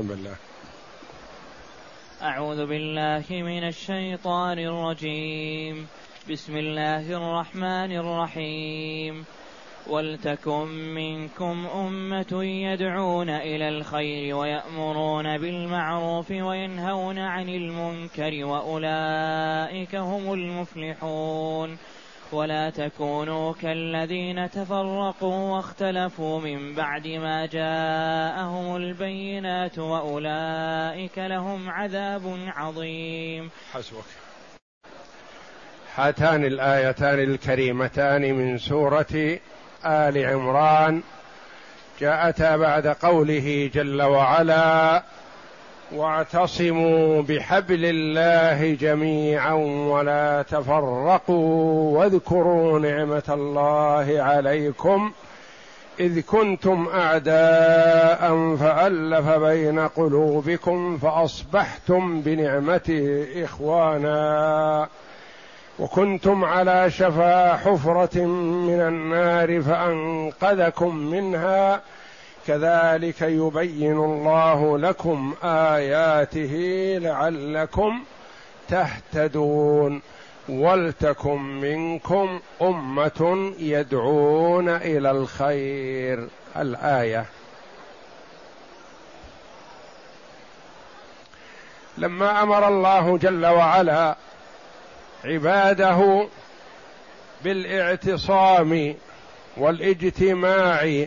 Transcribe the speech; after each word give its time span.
بسم 0.00 0.12
الله 0.12 0.36
أعوذ 2.22 2.66
بالله 2.66 3.24
من 3.30 3.64
الشيطان 3.64 4.58
الرجيم. 4.58 5.86
بسم 6.30 6.56
الله 6.56 7.16
الرحمن 7.16 7.92
الرحيم. 7.92 9.24
ولتكن 9.88 10.66
منكم 10.94 11.66
أمة 11.66 12.44
يدعون 12.44 13.28
إلى 13.28 13.68
الخير 13.68 14.36
ويأمرون 14.36 15.38
بالمعروف 15.38 16.30
وينهون 16.30 17.18
عن 17.18 17.48
المنكر 17.48 18.44
وأولئك 18.44 19.94
هم 19.94 20.32
المفلحون. 20.32 21.78
ولا 22.32 22.70
تكونوا 22.70 23.52
كالذين 23.52 24.50
تفرقوا 24.50 25.56
واختلفوا 25.56 26.40
من 26.40 26.74
بعد 26.74 27.06
ما 27.06 27.46
جاءهم 27.46 28.76
البينات 28.76 29.78
وأولئك 29.78 31.18
لهم 31.18 31.70
عذاب 31.70 32.38
عظيم. 32.56 33.50
حسبك. 33.72 34.04
هاتان 35.96 36.44
الآيتان 36.44 37.18
الكريمتان 37.18 38.34
من 38.34 38.58
سورة 38.58 39.38
آل 39.86 40.26
عمران. 40.26 41.02
جاءتا 42.00 42.56
بعد 42.56 42.86
قوله 42.86 43.70
جل 43.74 44.02
وعلا 44.02 45.02
واعتصموا 45.96 47.22
بحبل 47.22 47.84
الله 47.84 48.74
جميعا 48.74 49.52
ولا 49.92 50.42
تفرقوا 50.42 51.98
واذكروا 51.98 52.78
نعمة 52.78 53.22
الله 53.28 54.22
عليكم 54.22 55.12
إذ 56.00 56.20
كنتم 56.20 56.88
أعداء 56.94 58.56
فألف 58.56 59.28
بين 59.28 59.78
قلوبكم 59.78 60.98
فأصبحتم 60.98 62.20
بنعمته 62.20 63.26
إخوانا 63.44 64.88
وكنتم 65.78 66.44
على 66.44 66.90
شفا 66.90 67.56
حفرة 67.56 68.24
من 68.66 68.80
النار 68.80 69.62
فأنقذكم 69.62 70.96
منها 70.96 71.80
كذلك 72.46 73.22
يبين 73.22 73.96
الله 73.96 74.78
لكم 74.78 75.34
آياته 75.44 76.54
لعلكم 77.02 78.04
تهتدون. 78.68 80.02
ولتكن 80.48 81.40
منكم 81.40 82.40
أمة 82.62 83.52
يدعون 83.58 84.68
إلى 84.68 85.10
الخير. 85.10 86.28
الآية. 86.56 87.24
لما 91.98 92.42
أمر 92.42 92.68
الله 92.68 93.18
جل 93.18 93.46
وعلا 93.46 94.16
عباده 95.24 96.26
بالإعتصام 97.44 98.94
والإجتماع 99.56 101.06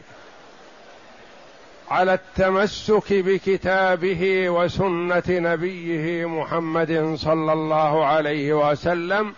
على 1.92 2.14
التمسك 2.14 3.14
بكتابه 3.14 4.50
وسنة 4.50 5.23
نبيه 5.30 6.25
محمد 6.30 7.16
صلى 7.17 7.53
الله 7.53 8.06
عليه 8.06 8.70
وسلم 8.72 9.34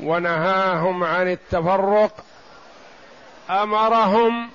ونهاهم 0.00 1.04
عن 1.04 1.28
التفرق 1.28 2.24
أمرهم 3.50 4.48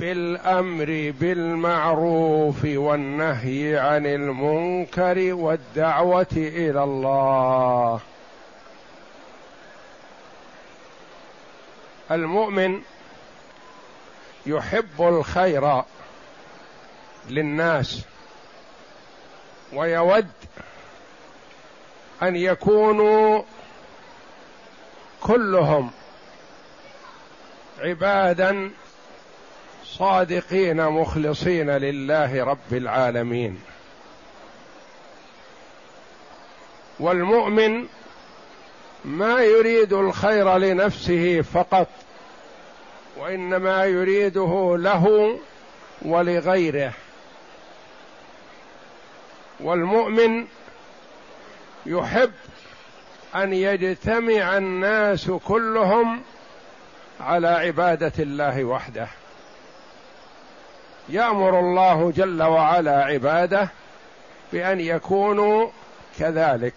بالأمر 0.00 1.14
بالمعروف 1.20 2.64
والنهي 2.64 3.78
عن 3.78 4.06
المنكر 4.06 5.34
والدعوة 5.34 6.26
إلى 6.36 6.84
الله. 6.84 8.00
المؤمن 12.10 12.80
يحب 14.46 15.00
الخير 15.00 15.82
للناس 17.28 18.02
ويود 19.72 20.28
أن 22.22 22.36
يكونوا 22.36 23.42
كلهم 25.20 25.90
عبادا 27.78 28.70
صادقين 29.84 30.86
مخلصين 30.88 31.70
لله 31.70 32.44
رب 32.44 32.72
العالمين. 32.72 33.62
والمؤمن 37.00 37.86
ما 39.04 39.40
يريد 39.40 39.92
الخير 39.92 40.56
لنفسه 40.56 41.42
فقط 41.42 41.88
وإنما 43.16 43.84
يريده 43.84 44.76
له 44.78 45.38
ولغيره. 46.02 46.92
والمؤمن 49.60 50.46
يحب 51.86 52.32
أن 53.34 53.52
يجتمع 53.52 54.56
الناس 54.56 55.30
كلهم 55.30 56.22
على 57.20 57.48
عبادة 57.48 58.12
الله 58.18 58.64
وحده. 58.64 59.08
يأمر 61.08 61.60
الله 61.60 62.12
جل 62.16 62.42
وعلا 62.42 63.04
عباده 63.04 63.68
بأن 64.52 64.80
يكونوا 64.80 65.68
كذلك. 66.18 66.74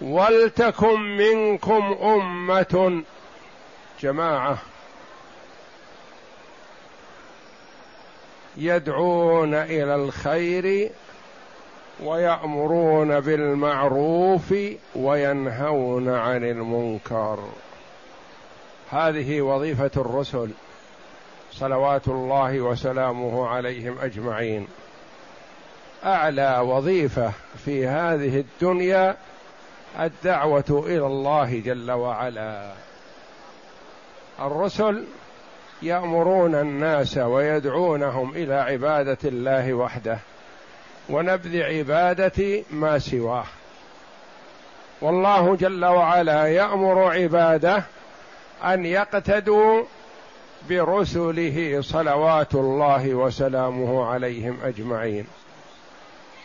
ولتكن 0.00 1.00
منكم 1.00 1.96
أمة 2.02 3.02
جماعة. 4.00 4.58
يدعون 8.56 9.54
إلى 9.54 9.94
الخير 9.94 10.90
ويأمرون 12.02 13.20
بالمعروف 13.20 14.54
وينهون 14.94 16.08
عن 16.08 16.44
المنكر. 16.44 17.38
هذه 18.90 19.40
وظيفة 19.40 19.90
الرسل 19.96 20.50
صلوات 21.52 22.08
الله 22.08 22.60
وسلامه 22.60 23.46
عليهم 23.46 23.98
أجمعين. 23.98 24.66
أعلى 26.04 26.58
وظيفة 26.58 27.32
في 27.64 27.86
هذه 27.86 28.40
الدنيا 28.40 29.16
الدعوة 30.00 30.84
إلى 30.86 31.06
الله 31.06 31.62
جل 31.64 31.90
وعلا. 31.90 32.72
الرسل 34.40 35.04
يأمرون 35.82 36.54
الناس 36.54 37.18
ويدعونهم 37.18 38.30
إلى 38.30 38.54
عبادة 38.54 39.18
الله 39.24 39.74
وحده 39.74 40.18
ونبذ 41.08 41.62
عبادة 41.62 42.62
ما 42.70 42.98
سواه. 42.98 43.44
والله 45.00 45.56
جل 45.56 45.84
وعلا 45.84 46.46
يأمر 46.46 47.12
عباده 47.12 47.84
أن 48.64 48.86
يقتدوا 48.86 49.82
برسله 50.68 51.80
صلوات 51.80 52.54
الله 52.54 53.14
وسلامه 53.14 54.06
عليهم 54.06 54.58
أجمعين. 54.64 55.26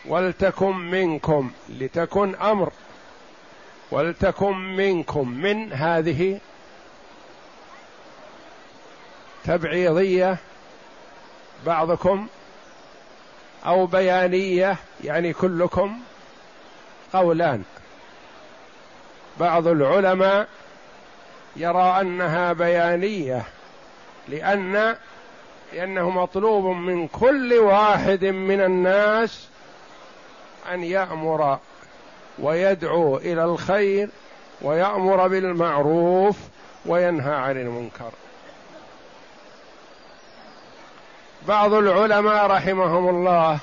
ولتكن 0.08 0.76
منكم 0.76 1.50
لتكن 1.68 2.34
أمر 2.34 2.72
ولتكن 3.90 4.56
منكم 4.76 5.28
من 5.28 5.72
هذه 5.72 6.40
تبعيضية 9.44 10.36
بعضكم 11.66 12.26
أو 13.66 13.86
بيانية 13.86 14.76
يعني 15.04 15.32
كلكم 15.32 15.98
قولان. 17.12 17.62
بعض 19.40 19.66
العلماء 19.66 20.48
يرى 21.56 22.00
أنها 22.00 22.52
بيانية 22.52 23.42
لأن 24.28 24.96
لأنه 25.72 26.10
مطلوب 26.10 26.64
من 26.64 27.08
كل 27.08 27.54
واحد 27.54 28.24
من 28.24 28.60
الناس 28.60 29.48
أن 30.72 30.84
يأمر 30.84 31.58
ويدعو 32.38 33.16
إلى 33.16 33.44
الخير 33.44 34.08
ويأمر 34.62 35.28
بالمعروف 35.28 36.36
وينهى 36.86 37.34
عن 37.34 37.56
المنكر. 37.56 38.10
بعض 41.48 41.72
العلماء 41.72 42.46
رحمهم 42.46 43.08
الله 43.08 43.58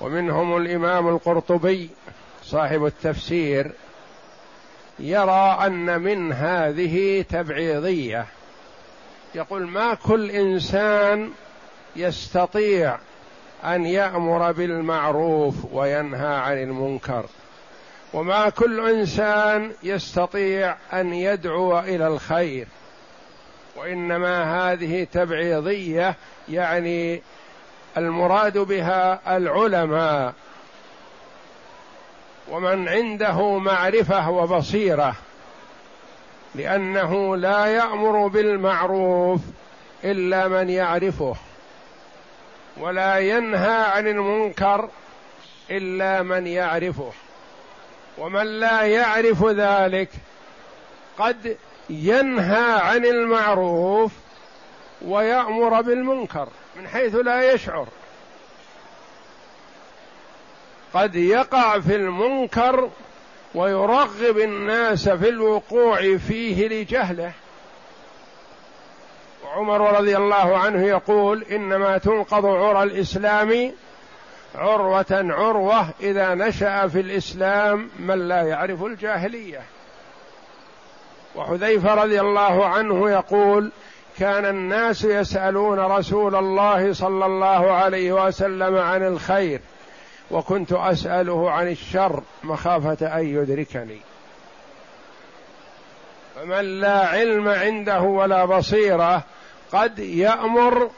ومنهم 0.00 0.56
الإمام 0.56 1.08
القرطبي 1.08 1.90
صاحب 2.42 2.86
التفسير 2.86 3.72
يرى 4.98 5.58
أن 5.66 6.00
من 6.00 6.32
هذه 6.32 7.24
تبعيضية. 7.28 8.26
يقول 9.34 9.66
ما 9.66 9.94
كل 9.94 10.30
إنسان 10.30 11.30
يستطيع 11.96 12.98
أن 13.64 13.86
يأمر 13.86 14.52
بالمعروف 14.52 15.54
وينهى 15.72 16.34
عن 16.36 16.58
المنكر 16.62 17.26
وما 18.14 18.48
كل 18.48 18.88
إنسان 18.88 19.72
يستطيع 19.82 20.76
أن 20.92 21.12
يدعو 21.12 21.78
إلى 21.78 22.06
الخير. 22.06 22.66
وإنما 23.78 24.72
هذه 24.72 25.06
تبعيضية 25.12 26.14
يعني 26.48 27.22
المراد 27.96 28.58
بها 28.58 29.36
العلماء. 29.36 30.34
ومن 32.50 32.88
عنده 32.88 33.58
معرفة 33.58 34.30
وبصيرة 34.30 35.14
لأنه 36.54 37.36
لا 37.36 37.66
يأمر 37.66 38.26
بالمعروف 38.26 39.40
إلا 40.04 40.48
من 40.48 40.70
يعرفه 40.70 41.36
ولا 42.76 43.18
ينهى 43.18 43.84
عن 43.84 44.06
المنكر 44.06 44.88
إلا 45.70 46.22
من 46.22 46.46
يعرفه. 46.46 47.12
ومن 48.18 48.46
لا 48.60 48.82
يعرف 48.82 49.44
ذلك 49.44 50.08
قد 51.18 51.56
ينهى 51.90 52.80
عن 52.80 53.04
المعروف 53.04 54.12
ويأمر 55.02 55.80
بالمنكر 55.80 56.48
من 56.76 56.88
حيث 56.88 57.14
لا 57.14 57.52
يشعر. 57.52 57.88
قد 60.94 61.14
يقع 61.14 61.80
في 61.80 61.96
المنكر 61.96 62.90
ويرغب 63.54 64.38
الناس 64.38 65.08
في 65.08 65.28
الوقوع 65.28 66.16
فيه 66.16 66.68
لجهله. 66.68 67.32
وعمر 69.44 69.98
رضي 69.98 70.16
الله 70.16 70.58
عنه 70.58 70.86
يقول 70.86 71.42
إنما 71.42 71.98
تنقض 71.98 72.46
عرى 72.46 72.82
الإسلام 72.82 73.72
عروة 74.54 75.06
عروة 75.10 75.88
إذا 76.00 76.34
نشأ 76.34 76.86
في 76.86 77.00
الإسلام 77.00 77.90
من 77.98 78.28
لا 78.28 78.42
يعرف 78.42 78.84
الجاهلية. 78.84 79.60
وحذيفة 81.38 81.94
رضي 81.94 82.20
الله 82.20 82.66
عنه 82.66 83.10
يقول 83.10 83.70
كان 84.18 84.46
الناس 84.46 85.04
يسألون 85.04 85.78
رسول 85.78 86.34
الله 86.34 86.92
صلى 86.92 87.26
الله 87.26 87.72
عليه 87.72 88.26
وسلم 88.26 88.76
عن 88.76 89.06
الخير 89.06 89.60
وكنت 90.30 90.72
أسأله 90.72 91.50
عن 91.50 91.68
الشر 91.68 92.22
مخافة 92.44 93.18
أن 93.18 93.26
يدركني. 93.26 94.00
فمن 96.36 96.80
لا 96.80 97.06
علم 97.06 97.48
عنده 97.48 98.00
ولا 98.00 98.44
بصيرة 98.44 99.22
قد 99.72 99.98
يأمر 99.98 100.90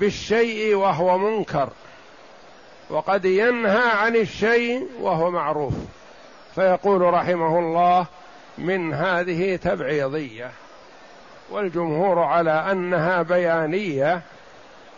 بالشيء 0.00 0.74
وهو 0.74 1.18
منكر 1.18 1.68
وقد 2.90 3.24
ينهى 3.24 3.90
عن 3.90 4.16
الشيء 4.16 4.86
وهو 5.00 5.30
معروف. 5.30 5.74
فيقول 6.54 7.00
رحمه 7.00 7.58
الله 7.58 8.06
من 8.58 8.94
هذه 8.94 9.56
تبعيضية 9.56 10.50
والجمهور 11.50 12.18
على 12.18 12.50
أنها 12.50 13.22
بيانية 13.22 14.22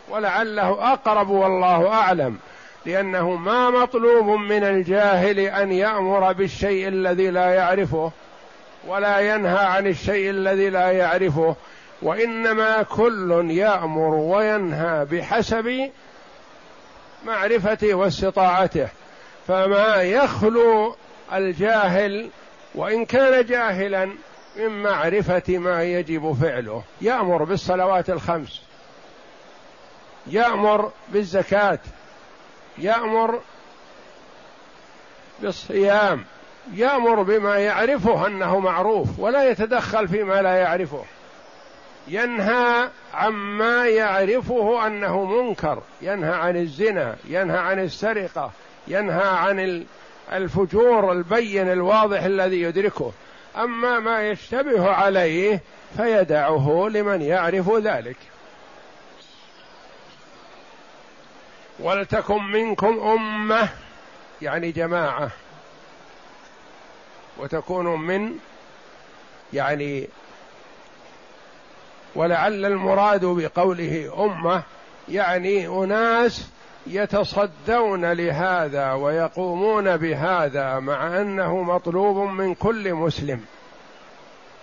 ولعله 0.09 0.93
أقرب 0.93 1.29
والله 1.29 1.87
أعلم 1.93 2.37
لأنه 2.85 3.29
ما 3.29 3.69
مطلوب 3.69 4.25
من 4.25 4.63
الجاهل 4.63 5.39
أن 5.39 5.71
يأمر 5.71 6.33
بالشيء 6.33 6.87
الذي 6.87 7.29
لا 7.29 7.53
يعرفه 7.53 8.11
ولا 8.87 9.19
ينهى 9.19 9.65
عن 9.65 9.87
الشيء 9.87 10.29
الذي 10.29 10.69
لا 10.69 10.91
يعرفه 10.91 11.55
وإنما 12.01 12.83
كل 12.83 13.51
يأمر 13.51 14.15
وينهى 14.15 15.05
بحسب 15.05 15.89
معرفته 17.25 17.93
واستطاعته. 17.93 18.87
فما 19.47 19.95
يخلو 19.95 20.95
الجاهل 21.33 22.29
وإن 22.75 23.05
كان 23.05 23.45
جاهلا 23.45 24.09
من 24.55 24.83
معرفة 24.83 25.57
ما 25.57 25.83
يجب 25.83 26.33
فعله. 26.41 26.83
يأمر 27.01 27.43
بالصلوات 27.43 28.09
الخمس. 28.09 28.61
يأمر 30.27 30.91
بالزكاة. 31.09 31.79
يأمر 32.77 33.39
بالصيام. 35.39 36.25
يأمر 36.73 37.21
بما 37.21 37.57
يعرفه 37.57 38.27
أنه 38.27 38.59
معروف 38.59 39.19
ولا 39.19 39.49
يتدخل 39.49 40.07
فيما 40.07 40.41
لا 40.41 40.55
يعرفه. 40.55 41.03
ينهى 42.07 42.89
عما 43.13 43.87
يعرفه 43.87 44.87
أنه 44.87 45.25
منكر. 45.25 45.81
ينهى 46.01 46.33
عن 46.33 46.57
الزنا. 46.57 47.15
ينهى 47.25 47.57
عن 47.57 47.79
السرقة. 47.79 48.51
ينهى 48.87 49.27
عن 49.27 49.85
الفجور 50.33 51.11
البين 51.11 51.71
الواضح 51.71 52.23
الذي 52.23 52.61
يدركه. 52.61 53.11
أما 53.57 53.99
ما 53.99 54.29
يشتبه 54.29 54.91
عليه 54.91 55.61
فيدعه 55.97 56.89
لمن 56.91 57.21
يعرف 57.21 57.71
ذلك. 57.75 58.17
ولتكن 61.79 62.43
منكم 62.43 62.99
أمة 62.99 63.69
يعني 64.41 64.71
جماعة. 64.71 65.31
وتكون 67.37 67.85
من 67.85 68.37
يعني 69.53 70.07
ولعل 72.15 72.65
المراد 72.65 73.25
بقوله 73.25 74.25
أمة 74.25 74.63
يعني 75.09 75.67
أناس 75.67 76.47
يتصدون 76.87 78.11
لهذا 78.11 78.93
ويقومون 78.93 79.97
بهذا 79.97 80.79
مع 80.79 81.21
أنه 81.21 81.63
مطلوب 81.63 82.17
من 82.17 82.55
كل 82.55 82.93
مسلم. 82.93 83.41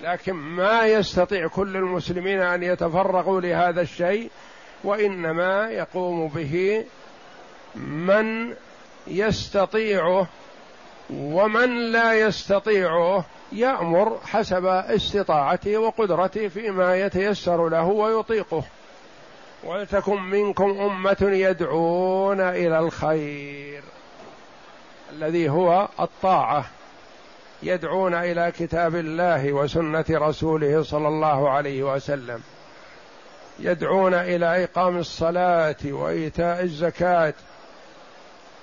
لكن 0.01 0.33
ما 0.33 0.87
يستطيع 0.87 1.49
كل 1.49 1.77
المسلمين 1.77 2.41
أن 2.41 2.63
يتفرغوا 2.63 3.41
لهذا 3.41 3.81
الشيء 3.81 4.31
وإنما 4.85 5.71
يقوم 5.71 6.29
به 6.29 6.85
من 7.77 8.55
يستطيعه 9.07 10.27
ومن 11.11 11.93
لا 11.93 12.13
يستطيعه 12.13 13.25
يأمر 13.53 14.19
حسب 14.25 14.67
استطاعته 14.67 15.79
وقدرته 15.79 16.49
فيما 16.49 16.97
يتيسر 16.97 17.69
له 17.69 17.85
ويطيقه. 17.85 18.65
ولتكن 19.65 20.23
منكم 20.23 20.81
أمة 20.81 21.17
يدعون 21.21 22.41
إلى 22.41 22.79
الخير. 22.79 23.83
الذي 25.13 25.49
هو 25.49 25.89
الطاعة. 26.01 26.65
يدعون 27.63 28.15
إلى 28.15 28.53
كتاب 28.59 28.95
الله 28.95 29.53
وسنة 29.53 30.05
رسوله 30.11 30.83
صلى 30.83 31.09
الله 31.09 31.51
عليه 31.51 31.95
وسلم. 31.95 32.43
يدعون 33.59 34.15
إلى 34.15 34.65
إقام 34.65 34.99
الصلاة 34.99 35.77
وإيتاء 35.85 36.63
الزكاة 36.63 37.35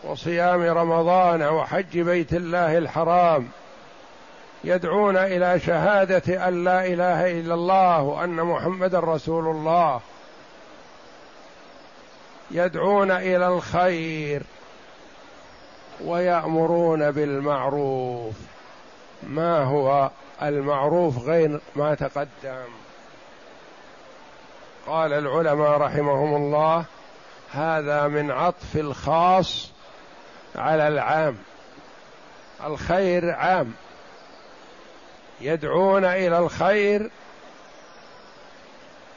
وصيام 0.04 0.62
رمضان 0.62 1.42
وحج 1.42 2.00
بيت 2.00 2.34
الله 2.34 2.78
الحرام. 2.78 3.48
يدعون 4.64 5.18
إلى 5.18 5.60
شهادة 5.60 6.48
أن 6.48 6.64
لا 6.64 6.86
إله 6.86 7.40
إلا 7.40 7.54
الله 7.54 8.02
وأن 8.02 8.36
محمدا 8.36 9.00
رسول 9.00 9.48
الله. 9.48 10.02
يدعون 12.52 13.12
إلى 13.12 13.48
الخير 13.48 14.44
ويأمرون 16.06 17.12
بالمعروف. 17.12 18.36
ما 19.24 19.64
هو 19.64 20.12
المعروف 20.42 21.18
غير 21.18 21.60
ما 21.76 21.96
تقدم؟ 21.96 22.66
قال 24.88 25.14
العلماء 25.14 25.78
رحمهم 25.78 26.36
الله 26.36 26.86
هذا 27.52 28.08
من 28.08 28.32
عطف 28.32 28.76
الخاص 28.76 29.72
على 30.56 30.88
العام. 30.88 31.38
الخير 32.66 33.32
عام. 33.32 33.74
يدعون 35.42 36.06
إلى 36.06 36.38
الخير 36.38 37.10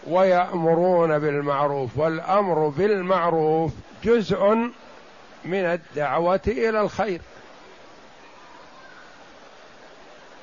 ويأمرون 0.07 1.19
بالمعروف 1.19 1.99
والأمر 1.99 2.69
بالمعروف 2.69 3.73
جزء 4.05 4.55
من 5.45 5.65
الدعوة 5.65 6.41
إلى 6.47 6.81
الخير. 6.81 7.21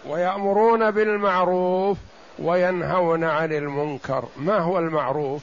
ويأمرون 0.07 0.91
بالمعروف 0.91 1.97
وينهون 2.39 3.23
عن 3.23 3.53
المنكر. 3.53 4.25
ما 4.37 4.57
هو 4.57 4.79
المعروف؟ 4.79 5.41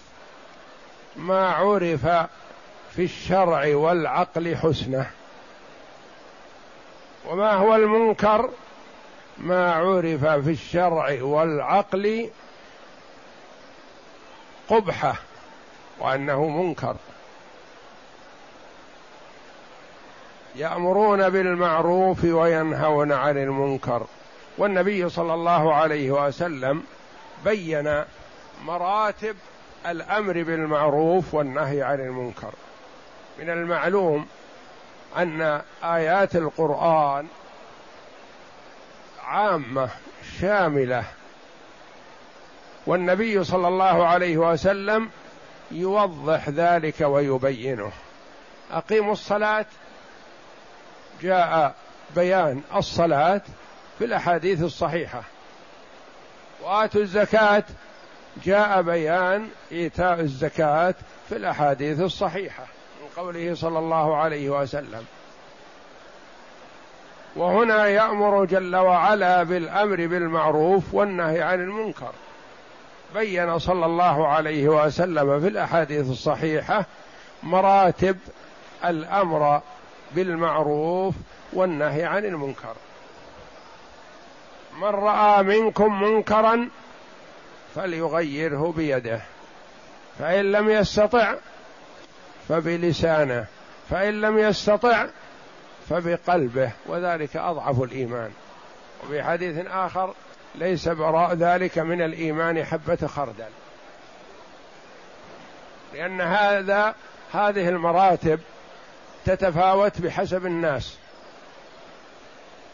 ما 1.16 1.50
عرف 1.50 2.06
في 2.90 3.04
الشرع 3.04 3.76
والعقل 3.76 4.56
حسنه. 4.56 5.10
وما 7.28 7.52
هو 7.52 7.74
المنكر؟ 7.74 8.50
ما 9.38 9.72
عرف 9.72 10.24
في 10.24 10.50
الشرع 10.50 11.22
والعقل 11.22 12.30
قبحة 14.68 15.14
وأنه 15.98 16.48
منكر. 16.48 16.96
يأمرون 20.56 21.28
بالمعروف 21.28 22.24
وينهون 22.24 23.12
عن 23.12 23.38
المنكر. 23.38 24.06
والنبي 24.58 25.08
صلى 25.08 25.34
الله 25.34 25.74
عليه 25.74 26.10
وسلم 26.10 26.82
بين 27.44 28.04
مراتب 28.64 29.36
الأمر 29.86 30.42
بالمعروف 30.42 31.34
والنهي 31.34 31.82
عن 31.82 32.00
المنكر. 32.00 32.52
من 33.38 33.50
المعلوم 33.50 34.26
أن 35.16 35.62
آيات 35.84 36.36
القرآن 36.36 37.26
عامة 39.24 39.88
شاملة 40.40 41.04
والنبي 42.86 43.44
صلى 43.44 43.68
الله 43.68 44.06
عليه 44.06 44.36
وسلم 44.36 45.10
يوضح 45.70 46.48
ذلك 46.48 47.00
ويبينه. 47.00 47.92
أقيموا 48.72 49.12
الصلاة. 49.12 49.66
جاء 51.22 51.74
بيان 52.16 52.62
الصلاة 52.76 53.42
في 53.98 54.04
الأحاديث 54.04 54.62
الصحيحة. 54.62 55.22
وآتوا 56.62 57.00
الزكاة. 57.00 57.64
جاء 58.44 58.82
بيان 58.82 59.48
إيتاء 59.72 60.20
الزكاة 60.20 60.94
في 61.28 61.36
الأحاديث 61.36 62.00
الصحيحة 62.00 62.64
من 63.02 63.22
قوله 63.22 63.54
صلى 63.54 63.78
الله 63.78 64.16
عليه 64.16 64.50
وسلم. 64.50 65.04
وهنا 67.36 67.86
يأمر 67.86 68.44
جل 68.44 68.76
وعلا 68.76 69.42
بالأمر 69.42 69.96
بالمعروف 69.96 70.94
والنهي 70.94 71.42
عن 71.42 71.60
المنكر. 71.60 72.12
بين 73.14 73.58
صلى 73.58 73.86
الله 73.86 74.28
عليه 74.28 74.68
وسلم 74.68 75.40
في 75.40 75.48
الأحاديث 75.48 76.10
الصحيحة 76.10 76.86
مراتب 77.42 78.18
الأمر 78.84 79.60
بالمعروف 80.12 81.14
والنهي 81.52 82.04
عن 82.04 82.24
المنكر. 82.24 82.74
من 84.80 84.88
رأى 84.88 85.42
منكم 85.42 86.02
منكرا 86.02 86.68
فليغيره 87.74 88.74
بيده. 88.76 89.20
فإن 90.18 90.52
لم 90.52 90.70
يستطع 90.70 91.34
فبلسانه. 92.48 93.46
فإن 93.90 94.20
لم 94.20 94.38
يستطع 94.38 95.06
فبقلبه. 95.88 96.70
وذلك 96.86 97.36
أضعف 97.36 97.82
الإيمان. 97.82 98.30
وفي 99.04 99.22
حديث 99.22 99.66
آخر 99.66 100.14
ليس 100.54 100.88
براء 100.88 101.34
ذلك 101.34 101.78
من 101.78 102.02
الإيمان 102.02 102.64
حبة 102.64 103.06
خردل. 103.06 103.50
لأن 105.94 106.20
هذا 106.20 106.94
هذه 107.32 107.68
المراتب 107.68 108.40
تتفاوت 109.24 110.00
بحسب 110.00 110.46
الناس. 110.46 110.96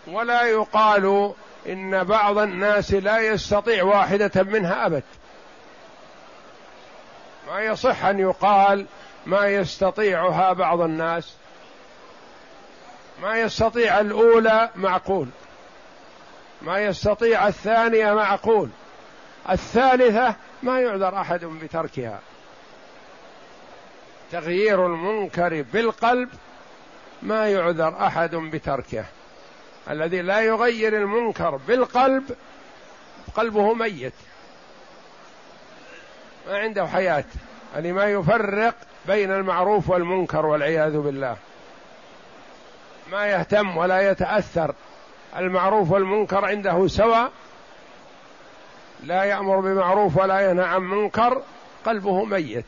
ولا 0.07 0.43
يقال 0.43 1.35
إن 1.69 2.05
بعض 2.05 2.39
الناس 2.39 2.93
لا 2.93 3.19
يستطيع 3.19 3.85
واحدة 3.85 4.43
منها 4.43 4.87
أبد. 4.87 5.03
ما 7.49 7.61
يصح 7.61 8.05
أن 8.05 8.19
يقال 8.19 8.87
ما 9.27 9.47
يستطيعها 9.47 10.53
بعض 10.53 10.81
الناس. 10.81 11.35
ما 13.23 13.41
يستطيع 13.41 14.01
الأولى 14.01 14.71
معقول. 14.77 15.29
ما 16.63 16.79
يستطيع 16.79 17.49
الثانية 17.49 18.15
معقول 18.15 18.69
الثالثة 19.51 20.35
ما 20.63 20.81
يعذر 20.81 21.21
أحد 21.21 21.45
بتركها. 21.45 22.21
تغيير 24.33 24.87
المنكر 24.87 25.65
بالقلب 25.73 26.29
ما 27.23 27.49
يعذر 27.49 28.07
أحد 28.07 28.35
بتركه. 28.35 29.05
الذي 29.91 30.23
لا 30.23 30.41
يغير 30.41 30.97
المنكر 30.97 31.57
بالقلب 31.57 32.25
قلبه 33.35 33.75
ميت. 33.75 34.13
ما 36.49 36.59
عنده 36.59 36.87
حياة. 36.87 37.25
يعني 37.75 37.93
ما 37.93 38.05
يفرق 38.05 38.75
بين 39.07 39.31
المعروف 39.31 39.91
والمنكر 39.91 40.47
والعياذ 40.47 40.99
بالله. 40.99 41.37
ما 43.11 43.27
يهتم 43.27 43.77
ولا 43.77 44.11
يتأثر. 44.11 44.75
المعروف 45.37 45.91
والمنكر 45.91 46.45
عنده 46.45 46.89
سواء 46.89 47.33
لا 49.05 49.25
يأمر 49.25 49.61
بمعروف 49.61 50.17
ولا 50.17 50.51
ينهى 50.51 50.65
عن 50.65 50.83
منكر 50.83 51.43
قلبه 51.87 52.25
ميت. 52.25 52.65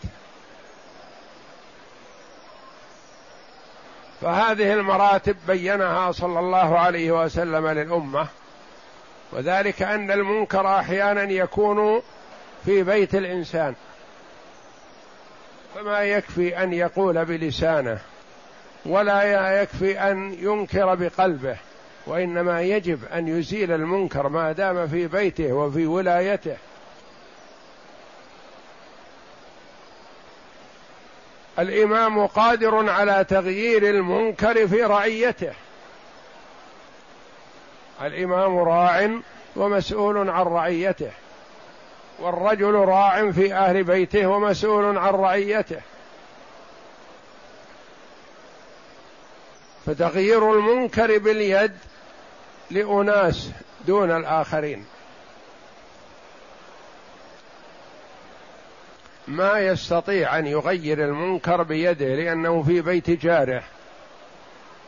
فهذه 4.20 4.72
المراتب 4.72 5.36
بينها 5.46 6.12
صلى 6.12 6.38
الله 6.38 6.78
عليه 6.78 7.24
وسلم 7.24 7.68
للأمة. 7.68 8.26
وذلك 9.32 9.82
أن 9.82 10.10
المنكر 10.10 10.78
أحيانا 10.78 11.22
يكون 11.22 12.02
في 12.64 12.82
بيت 12.82 13.14
الإنسان. 13.14 13.74
فما 15.74 16.00
يكفي 16.02 16.62
أن 16.62 16.72
يقول 16.72 17.24
بلسانه 17.24 17.98
ولا 18.86 19.62
يكفي 19.62 20.00
أن 20.00 20.36
ينكر 20.40 20.94
بقلبه. 20.94 21.56
وإنما 22.06 22.62
يجب 22.62 23.04
أن 23.04 23.28
يزيل 23.28 23.72
المنكر 23.72 24.28
ما 24.28 24.52
دام 24.52 24.88
في 24.88 25.06
بيته 25.06 25.52
وفي 25.52 25.86
ولايته. 25.86 26.56
الإمام 31.58 32.26
قادر 32.26 32.90
على 32.90 33.24
تغيير 33.24 33.90
المنكر 33.90 34.68
في 34.68 34.82
رعيته. 34.82 35.52
الإمام 38.02 38.58
راع 38.58 39.10
ومسؤول 39.56 40.30
عن 40.30 40.44
رعيته. 40.44 41.10
والرجل 42.18 42.74
راع 42.74 43.30
في 43.30 43.54
أهل 43.54 43.84
بيته 43.84 44.26
ومسؤول 44.26 44.98
عن 44.98 45.14
رعيته. 45.14 45.80
فتغيير 49.86 50.52
المنكر 50.52 51.18
باليد 51.18 51.72
لأناس 52.70 53.50
دون 53.86 54.10
الآخرين. 54.10 54.86
ما 59.28 59.58
يستطيع 59.58 60.38
أن 60.38 60.46
يغير 60.46 61.04
المنكر 61.04 61.62
بيده 61.62 62.14
لأنه 62.14 62.62
في 62.62 62.80
بيت 62.80 63.10
جاره 63.10 63.62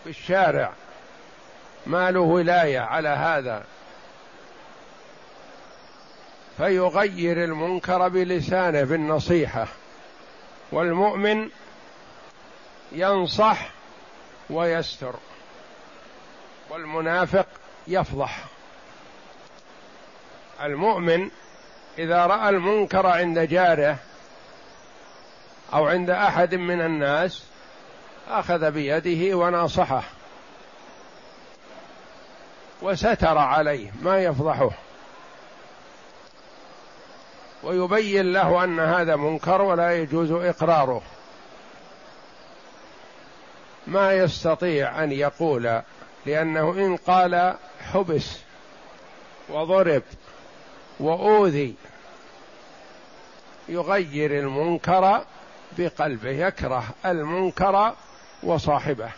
في 0.04 0.10
الشارع. 0.10 0.72
ما 1.86 2.10
له 2.10 2.20
ولاية 2.20 2.80
على 2.80 3.08
هذا. 3.08 3.64
فيغير 6.56 7.44
المنكر 7.44 8.08
بلسانه 8.08 8.82
بالنصيحة. 8.82 9.66
والمؤمن 10.72 11.48
ينصح 12.92 13.70
ويستر. 14.50 15.14
والمنافق 16.70 17.46
يفضح. 17.86 18.44
المؤمن 20.62 21.30
إذا 21.98 22.26
رأى 22.26 22.48
المنكر 22.48 23.06
عند 23.06 23.38
جاره 23.38 23.96
أو 25.74 25.86
عند 25.86 26.10
أحد 26.10 26.54
من 26.54 26.80
الناس 26.80 27.42
أخذ 28.28 28.70
بيده 28.70 29.36
وناصحه. 29.36 30.02
وستر 32.82 33.38
عليه 33.38 33.90
ما 34.02 34.22
يفضحه. 34.22 34.70
ويبين 37.62 38.32
له 38.32 38.64
أن 38.64 38.80
هذا 38.80 39.16
منكر 39.16 39.62
ولا 39.62 39.96
يجوز 39.96 40.30
إقراره. 40.30 41.02
ما 43.86 44.12
يستطيع 44.12 45.04
أن 45.04 45.12
يقول 45.12 45.82
لأنه 46.26 46.70
إن 46.70 46.96
قال 46.96 47.56
حبس 47.92 48.38
وضرب 49.48 50.02
وأوذي 51.00 51.74
يغير 53.68 54.38
المنكر 54.38 55.24
بقلبه 55.78 56.30
يكره 56.30 56.84
المنكر 57.06 57.94
وصاحبه. 58.42 59.10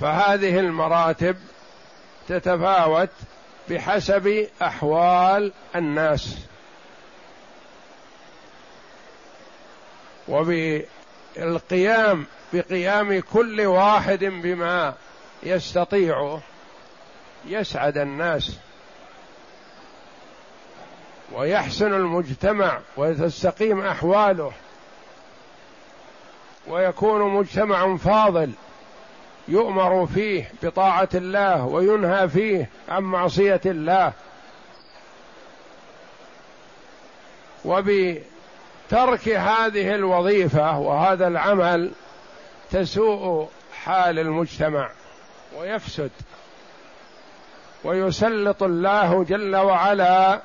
فهذه 0.00 0.60
المراتب 0.60 1.36
تتفاوت 2.28 3.10
بحسب 3.68 4.48
أحوال 4.62 5.52
الناس. 5.76 6.36
وبالقيام 10.28 12.26
بقيام 12.52 13.20
كل 13.32 13.60
واحد 13.60 14.24
بما 14.24 14.94
يستطيعه 15.42 16.40
يسعد 17.46 17.98
الناس 17.98 18.56
ويحسن 21.32 21.94
المجتمع 21.94 22.80
وتستقيم 22.96 23.80
أحواله 23.80 24.52
ويكون 26.66 27.34
مجتمع 27.34 27.96
فاضل 27.96 28.52
يؤمر 29.48 30.06
فيه 30.06 30.52
بطاعة 30.62 31.08
الله 31.14 31.64
وينهى 31.64 32.28
فيه 32.28 32.70
عن 32.88 33.02
معصية 33.02 33.60
الله. 33.66 34.12
وبترك 38.86 39.28
هذه 39.28 39.94
الوظيفة 39.94 40.78
وهذا 40.78 41.28
العمل 41.28 41.92
تسوء 42.70 43.48
حال 43.84 44.18
المجتمع 44.18 44.90
ويفسد 45.58 46.10
ويسلط 47.84 48.62
الله 48.62 49.24
جل 49.24 49.56
وعلا 49.56 50.40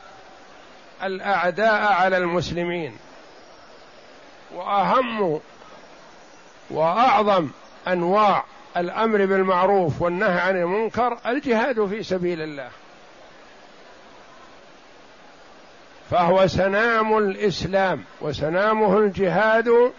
الأعداء 1.03 1.93
على 1.93 2.17
المسلمين. 2.17 2.97
وأهم 4.55 5.39
وأعظم 6.69 7.47
أنواع 7.87 8.43
الأمر 8.77 9.25
بالمعروف 9.25 10.01
والنهي 10.01 10.39
عن 10.39 10.57
المنكر 10.57 11.17
الجهاد 11.25 11.85
في 11.85 12.03
سبيل 12.03 12.41
الله. 12.41 12.69
فهو 16.11 16.47
سنام 16.47 17.17
الإسلام 17.17 18.03
وسنامه 18.21 18.97
الجهاد 18.97 19.91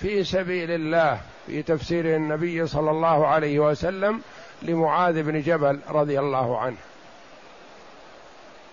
في 0.00 0.24
سبيل 0.24 0.70
الله 0.70 1.20
في 1.46 1.62
تفسير 1.62 2.16
النبي 2.16 2.66
صلى 2.66 2.90
الله 2.90 3.26
عليه 3.26 3.58
وسلم 3.58 4.20
لمعاذ 4.62 5.22
بن 5.22 5.40
جبل 5.40 5.78
رضي 5.88 6.18
الله 6.20 6.58
عنه. 6.58 6.76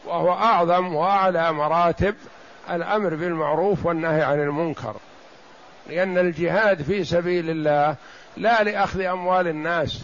وهو 0.06 0.34
أعظم 0.34 0.96
وأعلى 0.96 1.54
مراتب 1.54 2.16
الأمر 2.70 3.16
بالمعروف 3.16 3.86
والنهي 3.86 4.22
عن 4.22 4.40
المنكر. 4.40 4.96
لأن 5.90 6.18
الجهاد 6.18 6.82
في 6.82 7.04
سبيل 7.04 7.50
الله 7.50 7.96
لا 8.38 8.64
لأخذ 8.64 9.02
أموال 9.02 9.48
الناس 9.48 10.02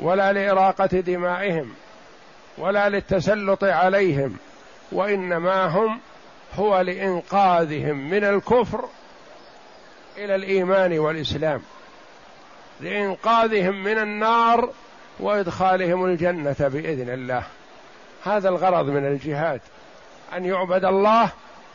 ولا 0.00 0.32
لإراقة 0.32 0.86
دمائهم 0.86 1.74
ولا 2.58 2.88
للتسلط 2.88 3.64
عليهم 3.64 4.36
وإنما 4.92 5.66
هم 5.66 6.00
هو 6.54 6.80
لإنقاذهم 6.80 8.10
من 8.10 8.24
الكفر 8.24 8.88
إلى 10.16 10.34
الإيمان 10.34 10.98
والإسلام. 10.98 11.62
لإنقاذهم 12.80 13.84
من 13.84 13.98
النار 13.98 14.70
وإدخالهم 15.20 16.04
الجنة 16.04 16.56
بإذن 16.60 17.10
الله. 17.10 17.42
هذا 18.24 18.48
الغرض 18.48 18.86
من 18.86 19.06
الجهاد 19.06 19.60
أن 20.36 20.44
يعبد 20.44 20.84
الله 20.84 21.30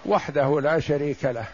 وحده 0.06 0.62
لا 0.62 0.80
شريك 0.80 1.26
له. 1.26 1.46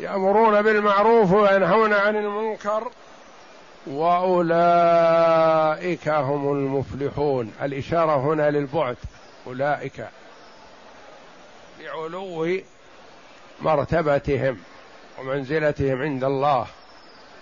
يأمرون 0.00 0.62
بالمعروف 0.62 1.32
وينهون 1.32 1.92
عن 1.92 2.16
المنكر. 2.16 2.90
وأولئك 3.86 5.28
هم 6.08 6.52
المفلحون. 6.52 7.52
الإشارة 7.62 8.16
هنا 8.16 8.50
للبعد. 8.50 8.96
أولئك 9.46 10.08
لعلو 11.80 12.60
مرتبتهم 13.60 14.58
ومنزلتهم 15.18 16.02
عند 16.02 16.24
الله. 16.24 16.66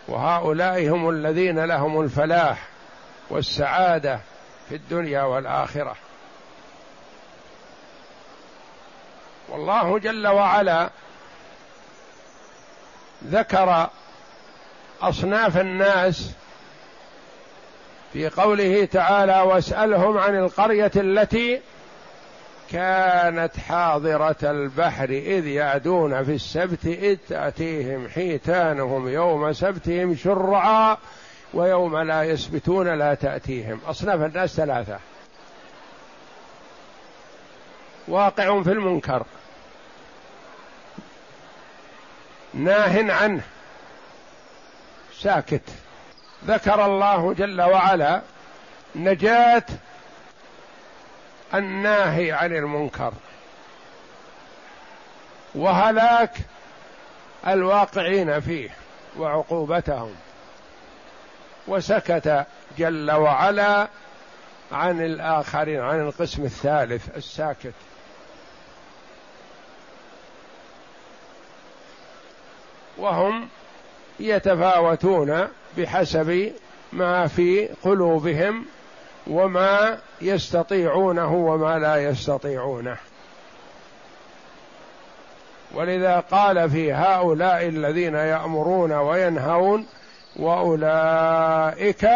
وهؤلاء 0.08 0.88
هم 0.88 1.08
الذين 1.08 1.64
لهم 1.64 2.00
الفلاح 2.00 2.68
والسعادة 3.30 4.20
في 4.68 4.74
الدنيا 4.74 5.22
والآخرة. 5.22 5.96
والله 9.48 9.98
جل 9.98 10.26
وعلا 10.26 10.90
ذكر 13.24 13.88
أصناف 15.02 15.58
الناس 15.58 16.32
في 18.12 18.28
قوله 18.28 18.84
تعالى 18.84 19.40
واسألهم 19.40 20.18
عن 20.18 20.38
القرية 20.38 20.90
التي 20.96 21.60
كانت 22.72 23.56
حاضرة 23.68 24.36
البحر 24.42 25.10
إذ 25.10 25.46
يعدون 25.46 26.24
في 26.24 26.34
السبت 26.34 26.86
إذ 26.86 27.16
تأتيهم 27.28 28.08
حيتانهم 28.08 29.08
يوم 29.08 29.52
سبتهم 29.52 30.16
شرعا 30.16 30.96
ويوم 31.54 31.98
لا 31.98 32.22
يسبتون 32.22 32.98
لا 32.98 33.14
تأتيهم. 33.14 33.80
أصناف 33.86 34.22
الناس 34.22 34.54
ثلاثة. 34.54 34.98
واقع 38.08 38.62
في 38.62 38.72
المنكر. 38.72 39.26
ناه 42.54 43.12
عنه. 43.12 43.42
ساكت. 45.22 45.62
ذكر 46.46 46.84
الله 46.86 47.34
جل 47.34 47.62
وعلا 47.62 48.22
نجاة 48.96 49.64
الناهي 51.54 52.32
عن 52.32 52.52
المنكر. 52.52 53.12
وهلاك 55.54 56.36
الواقعين 57.46 58.40
فيه 58.40 58.70
وعقوبتهم. 59.16 60.14
وسكت 61.68 62.46
جل 62.78 63.10
وعلا 63.10 63.88
عن 64.72 65.00
الآخرين 65.04 65.80
عن 65.80 66.00
القسم 66.00 66.44
الثالث 66.44 67.16
الساكت. 67.16 67.74
وهم 72.98 73.48
يتفاوتون 74.20 75.48
بحسب 75.78 76.52
ما 76.92 77.26
في 77.26 77.68
قلوبهم 77.82 78.64
وما 79.26 79.98
يستطيعونه 80.20 81.34
وما 81.34 81.78
لا 81.78 81.96
يستطيعونه. 81.96 82.96
ولذا 85.74 86.20
قال 86.20 86.70
في 86.70 86.92
هؤلاء 86.92 87.68
الذين 87.68 88.14
يأمرون 88.14 88.92
وينهون 88.92 89.86
وأولئك 90.36 92.08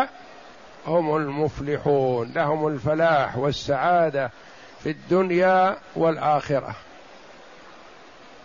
هم 0.86 1.16
المفلحون 1.16 2.32
لهم 2.34 2.66
الفلاح 2.66 3.38
والسعادة 3.38 4.30
في 4.82 4.90
الدنيا 4.90 5.76
والآخرة. 5.96 6.74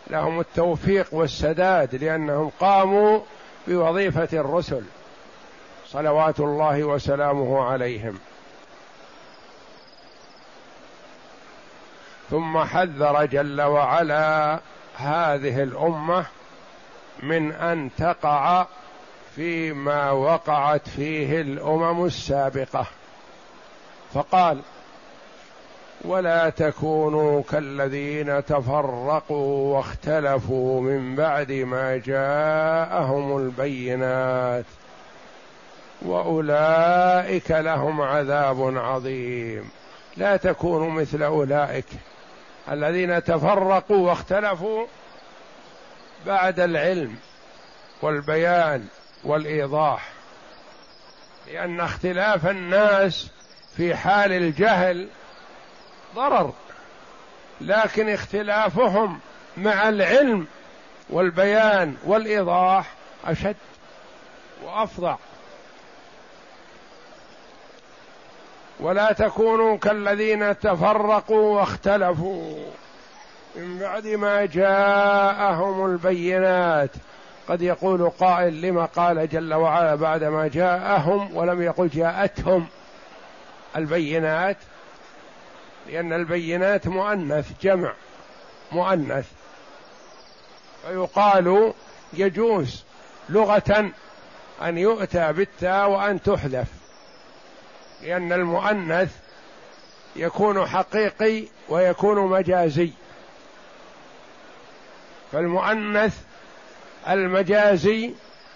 لهم 0.10 0.40
التوفيق 0.40 1.08
والسداد 1.12 1.96
لأنهم 1.96 2.52
قاموا 2.60 3.20
بوظيفة 3.68 4.40
الرسل 4.40 4.84
صلوات 5.88 6.40
الله 6.40 6.84
وسلامه 6.84 7.64
عليهم. 7.64 8.20
ثم 12.30 12.64
حذر 12.64 13.26
جل 13.26 13.62
وعلا 13.62 14.60
هذه 14.98 15.64
الأمة 15.64 16.26
من 17.24 17.52
أن 17.52 17.90
تقع 17.98 18.66
فيما 19.36 20.12
وقعت 20.12 20.90
فيه 20.90 21.42
الأمم 21.42 22.06
السابقة. 22.06 22.86
فقال 24.14 24.62
ولا 26.02 26.50
تكونوا 26.50 27.44
كالذين 27.52 28.46
تفرقوا 28.46 29.76
واختلفوا 29.76 30.82
من 30.82 31.16
بعد 31.16 31.52
ما 31.52 31.98
جاءهم 31.98 33.38
البينات. 33.38 34.66
وأولئك 36.02 37.52
لهم 37.52 38.02
عذاب 38.02 38.78
عظيم. 38.78 39.70
لا 40.18 40.38
تكونوا 40.38 40.92
مثل 40.92 41.24
أولئك 41.24 41.86
الذين 42.72 43.24
تفرقوا 43.24 44.10
واختلفوا 44.10 44.86
بعد 46.26 46.60
العلم 46.60 47.16
والبيان 48.02 48.86
والإيضاح. 49.24 50.10
لأن 51.48 51.80
اختلاف 51.80 52.48
الناس 52.48 53.32
في 53.78 53.96
حال 53.96 54.32
الجهل 54.32 55.08
ضرر 56.18 56.54
لكن 57.62 58.10
اختلافهم 58.10 59.20
مع 59.58 59.90
العلم 59.90 60.48
والبيان 61.10 61.96
والإيضاح 62.06 62.94
أشد 63.26 63.56
وافظع 64.64 65.16
ولا 68.80 69.12
تكونوا 69.12 69.78
كالذين 69.78 70.60
تفرقوا 70.60 71.60
واختلفوا. 71.60 72.72
من 73.56 73.80
بعد 73.80 74.08
ما 74.08 74.46
جاءهم 74.46 75.86
البينات 75.86 76.92
قد 77.50 77.62
يقول 77.62 78.10
قائل 78.10 78.62
لما 78.62 78.86
قال 78.86 79.30
جل 79.30 79.54
وعلا 79.54 79.96
بعد 79.96 80.24
ما 80.24 80.48
جاءهم 80.48 81.36
ولم 81.38 81.62
يقل 81.62 81.90
جاءتهم 81.90 82.68
البينات 83.76 84.58
لأن 85.88 86.14
البينات 86.14 86.88
مؤنث 86.88 87.52
جمع 87.62 87.94
مؤنث. 88.72 89.26
فيقال 90.88 91.74
يجوز 92.14 92.84
لغة 93.30 93.92
أن 94.62 94.78
يؤتى 94.78 95.34
بالتاء 95.34 95.90
وأن 95.90 96.22
تحذف 96.22 96.68
لأن 98.04 98.34
المؤنث 98.34 99.16
يكون 100.16 100.68
حقيقي 100.68 101.44
ويكون 101.70 102.18
مجازي. 102.30 102.92
فالمؤنث 105.32 106.18
المجازي 107.10 108.12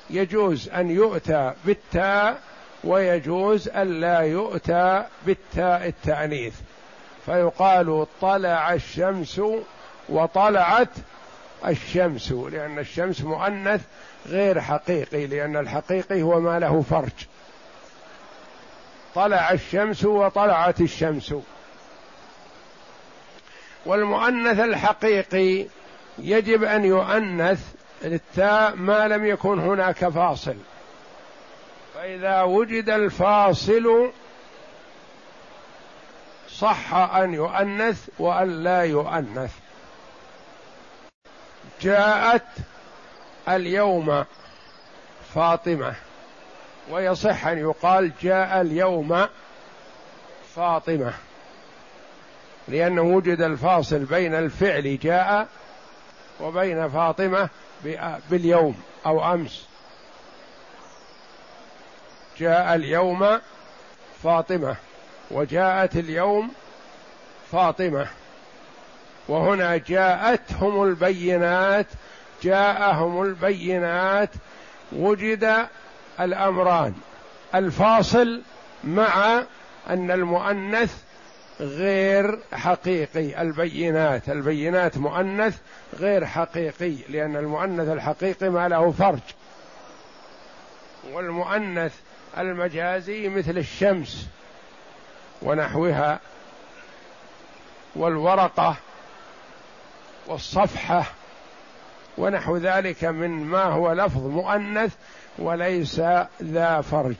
يجوز 0.10 0.70
أن 0.70 0.92
يؤتى 0.92 1.54
بالتاء 1.66 2.42
ويجوز 2.84 3.68
الا 3.68 4.20
يؤتى 4.20 5.06
بالتاء 5.26 5.88
التأنيث. 5.88 6.54
فيقال 7.26 8.06
طلع 8.22 8.74
الشمس 8.74 9.42
وطلعت 10.10 10.90
الشمس 11.68 12.32
لأن 12.32 12.80
الشمس 12.80 13.22
مؤنث 13.22 13.82
غير 14.26 14.62
حقيقي 14.62 15.28
لأن 15.28 15.58
الحقيقي 15.58 16.22
هو 16.22 16.40
ما 16.40 16.60
له 16.60 16.82
فرج. 16.90 17.28
طلع 19.16 19.52
الشمس 19.52 20.06
وطلعت 20.06 20.82
الشمس. 20.82 21.36
والمؤنث 23.86 24.60
الحقيقي 24.60 25.66
يجب 26.20 26.64
أن 26.64 26.86
يؤنث 26.86 27.60
للتاء 28.02 28.76
ما 28.76 29.08
لم 29.08 29.26
يكن 29.26 29.60
هناك 29.60 30.10
فاصل. 30.10 30.56
فإذا 31.96 32.42
وجد 32.42 32.90
الفاصل 32.90 34.12
صح 36.62 36.94
أن 36.94 37.34
يؤنث 37.34 38.10
وأن 38.20 38.64
لا 38.64 38.82
يؤنث. 38.82 39.52
جاءت 41.82 42.48
اليوم 43.50 44.26
فاطمة 45.36 45.94
ويصح 46.90 47.48
أن 47.48 47.58
يقال 47.58 48.12
جاء 48.22 48.62
اليوم 48.62 49.28
فاطمة 50.56 51.14
لأنه 52.68 53.02
وجد 53.02 53.42
الفاصل 53.42 54.00
بين 54.00 54.36
الفعل 54.36 55.00
جاء 55.00 55.48
وبين 56.42 56.90
فاطمة 56.90 57.50
باليوم 58.30 58.82
أو 59.06 59.34
أمس. 59.34 59.66
جاء 62.38 62.76
اليوم 62.76 63.40
فاطمة. 64.24 64.76
وجاءت 65.32 65.96
اليوم 65.96 66.52
فاطمة. 67.52 68.08
وهنا 69.28 69.78
جاءتهم 69.78 70.84
البينات 70.84 71.88
جاءهم 72.44 73.22
البينات 73.22 74.30
وجد 74.92 75.68
الأمران. 76.20 76.94
الفاصل 77.56 78.42
مع 78.84 79.44
أن 79.90 80.12
المؤنث 80.12 80.94
غير 81.60 82.40
حقيقي. 82.54 83.42
البينات 83.42 84.30
البينات 84.30 84.98
مؤنث 84.98 85.58
غير 86.00 86.26
حقيقي 86.26 86.96
لأن 87.10 87.36
المؤنث 87.36 87.88
الحقيقي 87.88 88.50
ما 88.50 88.68
له 88.68 88.92
فرج. 88.92 89.20
والمؤنث 91.14 91.94
المجازي 92.38 93.30
مثل 93.30 93.58
الشمس. 93.58 94.28
ونحوها 95.42 96.20
والورقة 97.96 98.76
والصفحة 100.28 101.04
ونحو 102.18 102.58
ذلك 102.58 103.04
من 103.04 103.30
ما 103.30 103.64
هو 103.64 103.94
لفظ 103.94 104.26
مؤنث 104.26 104.94
وليس 105.40 106.02
ذا 106.42 106.82
فرج. 106.82 107.16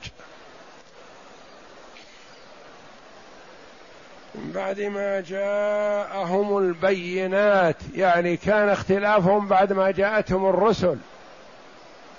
من 4.34 4.52
بعد 4.52 4.80
ما 4.80 5.20
جاءهم 5.20 6.58
البينات 6.58 7.76
يعني 7.94 8.36
كان 8.36 8.68
اختلافهم 8.68 9.48
بعد 9.48 9.72
ما 9.72 9.90
جاءتهم 9.90 10.48
الرسل 10.48 10.98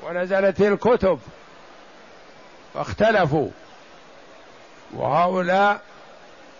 ونزلت 0.03 0.61
الكتب 0.61 1.19
فاختلفوا 2.73 3.49
وهؤلاء 4.93 5.81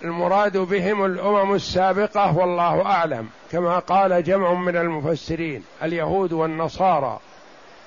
المراد 0.04 0.58
بهم 0.58 1.06
الأمم 1.06 1.56
السابقة 1.56 2.38
والله 2.38 2.86
أعلم 2.86 3.30
كما 3.52 3.80
قال 3.80 4.24
جمع 4.24 4.54
من 4.54 4.78
المفسرين 4.78 5.64
اليهود 5.84 6.34
والنصارى. 6.34 7.20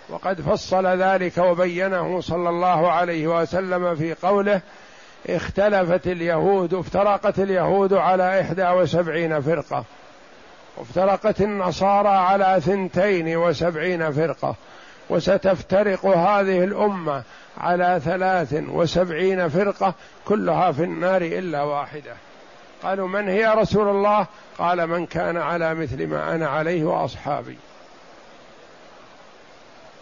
وقد 0.08 0.40
فصل 0.40 0.86
ذلك 0.86 1.38
وبينه 1.38 2.20
صلى 2.20 2.48
الله 2.48 2.90
عليه 2.90 3.26
وسلم 3.26 3.94
في 3.94 4.14
قوله 4.14 4.60
اختلفت 5.28 6.06
اليهود 6.06 6.74
افترقت 6.74 7.38
اليهود 7.38 7.92
على 7.92 8.40
إحدى 8.40 8.68
وسبعين 8.68 9.40
فرقة 9.40 9.84
وافترقت 10.76 11.40
النصارى 11.40 12.08
على 12.08 12.60
ثنتين 12.60 13.36
وسبعين 13.36 14.12
فرقة. 14.12 14.54
وستفترق 15.10 16.06
هذه 16.06 16.64
الأمة 16.64 17.22
على 17.58 18.00
ثلاث 18.04 18.62
وسبعين 18.68 19.48
فرقة 19.48 19.94
كلها 20.24 20.72
في 20.72 20.84
النار 20.84 21.22
إلا 21.22 21.62
واحدة. 21.62 22.16
قالوا 22.82 23.08
من 23.08 23.28
هي 23.28 23.46
رسول 23.46 23.88
الله؟ 23.88 24.26
قال 24.58 24.86
من 24.86 25.06
كان 25.06 25.36
على 25.36 25.74
مثل 25.74 26.06
ما 26.06 26.34
أنا 26.34 26.48
عليه 26.48 26.84
وأصحابي. 26.84 27.56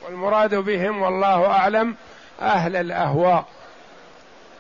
والمراد 0.07 0.55
بهم 0.55 1.03
والله 1.03 1.47
أعلم 1.47 1.95
أهل 2.41 2.77
الأهواء. 2.77 3.45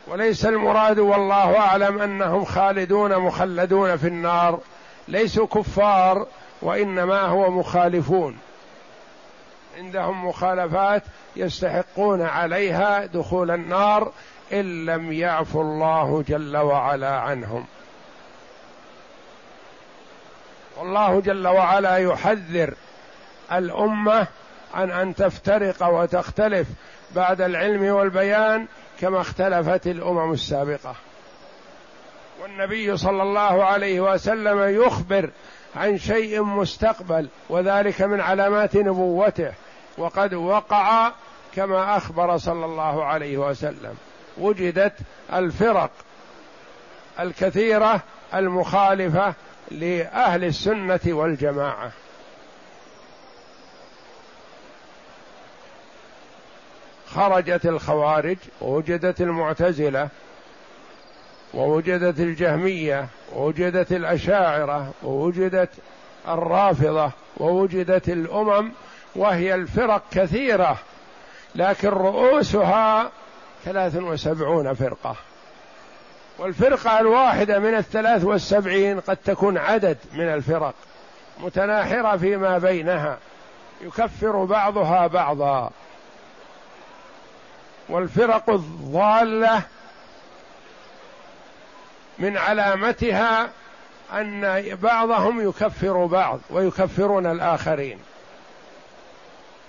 وليس 0.06 0.46
المراد 0.46 0.98
والله 0.98 1.58
أعلم 1.58 2.02
أنهم 2.02 2.44
خالدون 2.44 3.18
مخلدون 3.18 3.96
في 3.96 4.08
النار. 4.08 4.60
ليسوا 5.08 5.46
كفار 5.46 6.26
وإنما 6.62 7.20
هو 7.20 7.50
مخالفون. 7.50 8.38
عندهم 9.78 10.26
مخالفات 10.28 11.02
يستحقون 11.36 12.22
عليها 12.22 13.06
دخول 13.06 13.50
النار 13.50 14.12
إن 14.52 14.86
لم 14.86 15.12
يعفو 15.12 15.60
الله 15.60 16.24
جل 16.28 16.56
وعلا 16.56 17.20
عنهم. 17.20 17.64
والله 20.76 21.20
جل 21.20 21.48
وعلا 21.48 21.96
يحذر 21.96 22.74
الأمة 23.52 24.26
عن 24.74 24.90
أن 24.90 25.14
تفترق 25.14 25.86
وتختلف 25.88 26.68
بعد 27.14 27.40
العلم 27.40 27.84
والبيان 27.84 28.66
كما 29.00 29.20
اختلفت 29.20 29.86
الأمم 29.86 30.32
السابقة. 30.32 30.94
والنبي 32.42 32.96
صلى 32.96 33.22
الله 33.22 33.64
عليه 33.64 34.00
وسلم 34.00 34.82
يخبر 34.82 35.30
عن 35.76 35.98
شيء 35.98 36.42
مستقبل 36.42 37.28
وذلك 37.48 38.02
من 38.02 38.20
علامات 38.20 38.76
نبوته. 38.76 39.52
وقد 39.98 40.34
وقع 40.34 41.12
كما 41.54 41.96
أخبر 41.96 42.36
صلى 42.36 42.64
الله 42.64 43.04
عليه 43.04 43.38
وسلم. 43.38 43.94
وجدت 44.38 44.94
الفرق 45.32 45.90
الكثيرة 47.20 48.00
المخالفة 48.34 49.34
لأهل 49.70 50.44
السنة 50.44 51.00
والجماعة. 51.06 51.90
خرجت 57.14 57.66
الخوارج 57.66 58.36
ووجدت 58.60 59.20
المعتزلة 59.20 60.08
ووجدت 61.54 62.20
الجهمية 62.20 63.06
ووجدت 63.32 63.92
الأشاعرة 63.92 64.92
ووجدت 65.02 65.70
الرافضة 66.28 67.10
ووجدت 67.36 68.08
الأمم 68.08 68.72
وهي 69.16 69.54
الفرق 69.54 70.02
كثيرة 70.10 70.78
لكن 71.54 71.88
رؤوسها 71.88 73.10
ثلاث 73.64 73.96
وسبعون 73.96 74.74
فرقة. 74.74 75.16
والفرقة 76.38 77.00
الواحدة 77.00 77.58
من 77.58 77.74
الثلاث 77.74 78.24
والسبعين 78.24 79.00
قد 79.00 79.16
تكون 79.16 79.58
عدد 79.58 79.98
من 80.12 80.24
الفرق 80.24 80.74
متناحرة 81.40 82.16
فيما 82.16 82.58
بينها 82.58 83.18
يكفر 83.80 84.44
بعضها 84.44 85.06
بعضا. 85.06 85.70
والفرق 87.88 88.50
الضالة 88.50 89.62
من 92.18 92.36
علامتها 92.36 93.48
أن 94.12 94.64
بعضهم 94.82 95.48
يكفر 95.48 96.06
بعض 96.06 96.40
ويكفرون 96.50 97.26
الآخرين. 97.26 97.98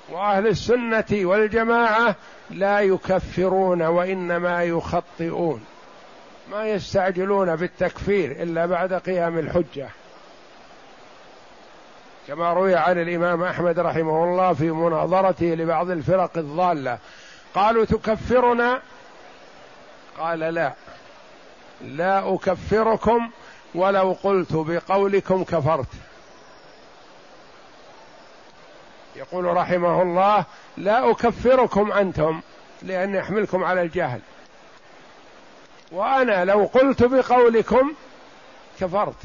وأهل 0.09 0.47
السنة 0.47 1.05
والجماعة 1.11 2.15
لا 2.49 2.79
يكفرون 2.79 3.81
وإنما 3.81 4.63
يخطئون. 4.63 5.65
ما 6.51 6.67
يستعجلون 6.67 7.55
بالتكفير 7.55 8.31
إلا 8.31 8.65
بعد 8.65 8.93
قيام 8.93 9.39
الحجة. 9.39 9.89
كما 12.27 12.53
روي 12.53 12.75
عن 12.75 13.01
الإمام 13.01 13.43
أحمد 13.43 13.79
رحمه 13.79 14.23
الله 14.23 14.53
في 14.53 14.71
مناظرته 14.71 15.45
لبعض 15.45 15.89
الفرق 15.89 16.37
الضالة. 16.37 16.97
قالوا 17.55 17.85
تكفرنا؟ 17.85 18.81
قال 20.19 20.39
لا. 20.39 20.73
لا 21.81 22.33
أكفركم 22.33 23.29
ولو 23.75 24.15
قلت 24.23 24.53
بقولكم 24.53 25.43
كفرت. 25.43 25.87
يقول 29.15 29.45
رحمه 29.45 30.01
الله 30.01 30.45
لا 30.77 31.11
أكفركم 31.11 31.91
أنتم 31.91 32.41
لأن 32.81 33.15
يحملكم 33.15 33.63
على 33.63 33.81
الجهل. 33.81 34.19
وأنا 35.91 36.45
لو 36.45 36.69
قلت 36.73 37.03
بقولكم 37.03 37.93
كفرت. 38.79 39.15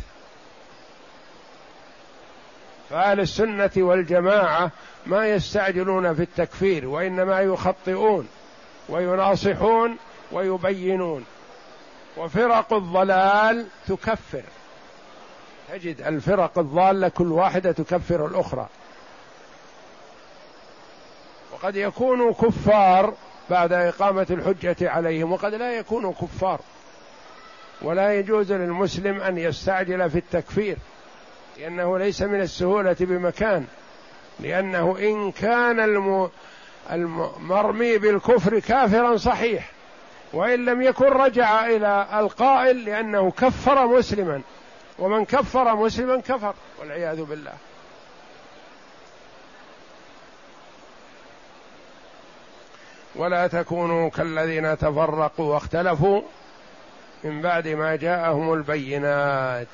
فأهل 2.90 3.20
السنة 3.20 3.70
والجماعة 3.76 4.70
ما 5.06 5.28
يستعجلون 5.28 6.14
في 6.14 6.22
التكفير 6.22 6.88
وإنما 6.88 7.40
يخطئون 7.40 8.28
ويناصحون 8.88 9.96
ويبينون. 10.32 11.24
وفرق 12.16 12.72
الضلال 12.72 13.66
تكفر. 13.88 14.42
تجد 15.68 16.00
الفرق 16.00 16.58
الضالة 16.58 17.08
كل 17.08 17.32
واحدة 17.32 17.72
تكفر 17.72 18.26
الأخرى. 18.26 18.68
وقد 21.62 21.76
يكونوا 21.76 22.32
كفار 22.32 23.14
بعد 23.50 23.72
إقامة 23.72 24.26
الحجة 24.30 24.90
عليهم 24.90 25.32
وقد 25.32 25.54
لا 25.54 25.72
يكونوا 25.72 26.12
كفار. 26.12 26.60
ولا 27.82 28.14
يجوز 28.14 28.52
للمسلم 28.52 29.20
أن 29.20 29.38
يستعجل 29.38 30.10
في 30.10 30.18
التكفير 30.18 30.76
لأنه 31.58 31.98
ليس 31.98 32.22
من 32.22 32.40
السهولة 32.40 32.96
بمكان. 33.00 33.66
لأنه 34.40 34.98
إن 34.98 35.32
كان 35.32 35.80
المرمي 36.90 37.98
بالكفر 37.98 38.58
كافرا 38.58 39.16
صحيح 39.16 39.70
وإن 40.32 40.64
لم 40.64 40.82
يكن 40.82 41.04
رجع 41.04 41.66
إلى 41.66 42.06
القائل 42.14 42.84
لأنه 42.84 43.30
كفر 43.30 43.86
مسلما. 43.86 44.40
ومن 44.98 45.24
كفر 45.24 45.76
مسلما 45.76 46.20
كفر 46.20 46.54
والعياذ 46.80 47.22
بالله. 47.22 47.52
ولا 53.20 53.46
تكونوا 53.46 54.10
كالذين 54.10 54.78
تفرقوا 54.78 55.54
واختلفوا 55.54 56.22
من 57.24 57.42
بعد 57.42 57.68
ما 57.68 57.96
جاءهم 57.96 58.52
البينات. 58.52 59.66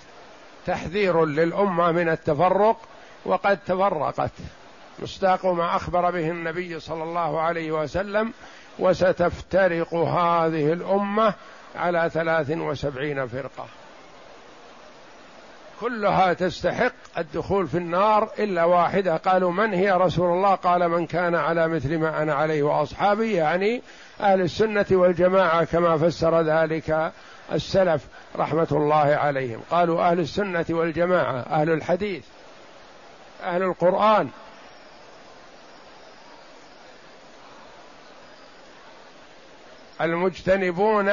تحذير 0.66 1.24
للأمة 1.24 1.92
من 1.92 2.08
التفرق 2.08 2.76
وقد 3.24 3.58
تفرقت. 3.66 4.30
مصداق 4.98 5.46
ما 5.46 5.76
أخبر 5.76 6.10
به 6.10 6.30
النبي 6.30 6.80
صلى 6.80 7.02
الله 7.02 7.40
عليه 7.40 7.72
وسلم 7.72 8.32
وستفترق 8.78 9.94
هذه 9.94 10.72
الأمة 10.72 11.34
على 11.76 12.10
ثلاث 12.14 12.50
وسبعين 12.50 13.26
فرقة. 13.26 13.66
كلها 15.80 16.32
تستحق 16.32 16.92
الدخول 17.18 17.68
في 17.68 17.78
النار 17.78 18.30
إلا 18.38 18.64
واحدة. 18.64 19.16
قالوا 19.16 19.52
من 19.52 19.74
هي 19.74 19.92
رسول 19.92 20.32
الله؟ 20.32 20.54
قال 20.54 20.88
من 20.88 21.06
كان 21.06 21.34
على 21.34 21.68
مثل 21.68 21.98
ما 21.98 22.22
أنا 22.22 22.34
عليه 22.34 22.62
وأصحابي 22.62 23.34
يعني 23.34 23.82
أهل 24.20 24.40
السنة 24.40 24.86
والجماعة 24.90 25.64
كما 25.64 25.98
فسر 25.98 26.42
ذلك 26.42 27.12
السلف 27.52 28.06
رحمة 28.36 28.68
الله 28.72 29.16
عليهم. 29.16 29.60
قالوا 29.70 30.10
أهل 30.10 30.20
السنة 30.20 30.66
والجماعة 30.70 31.40
أهل 31.50 31.70
الحديث 31.70 32.24
أهل 33.44 33.62
القرآن. 33.62 34.28
المجتنبون 40.00 41.10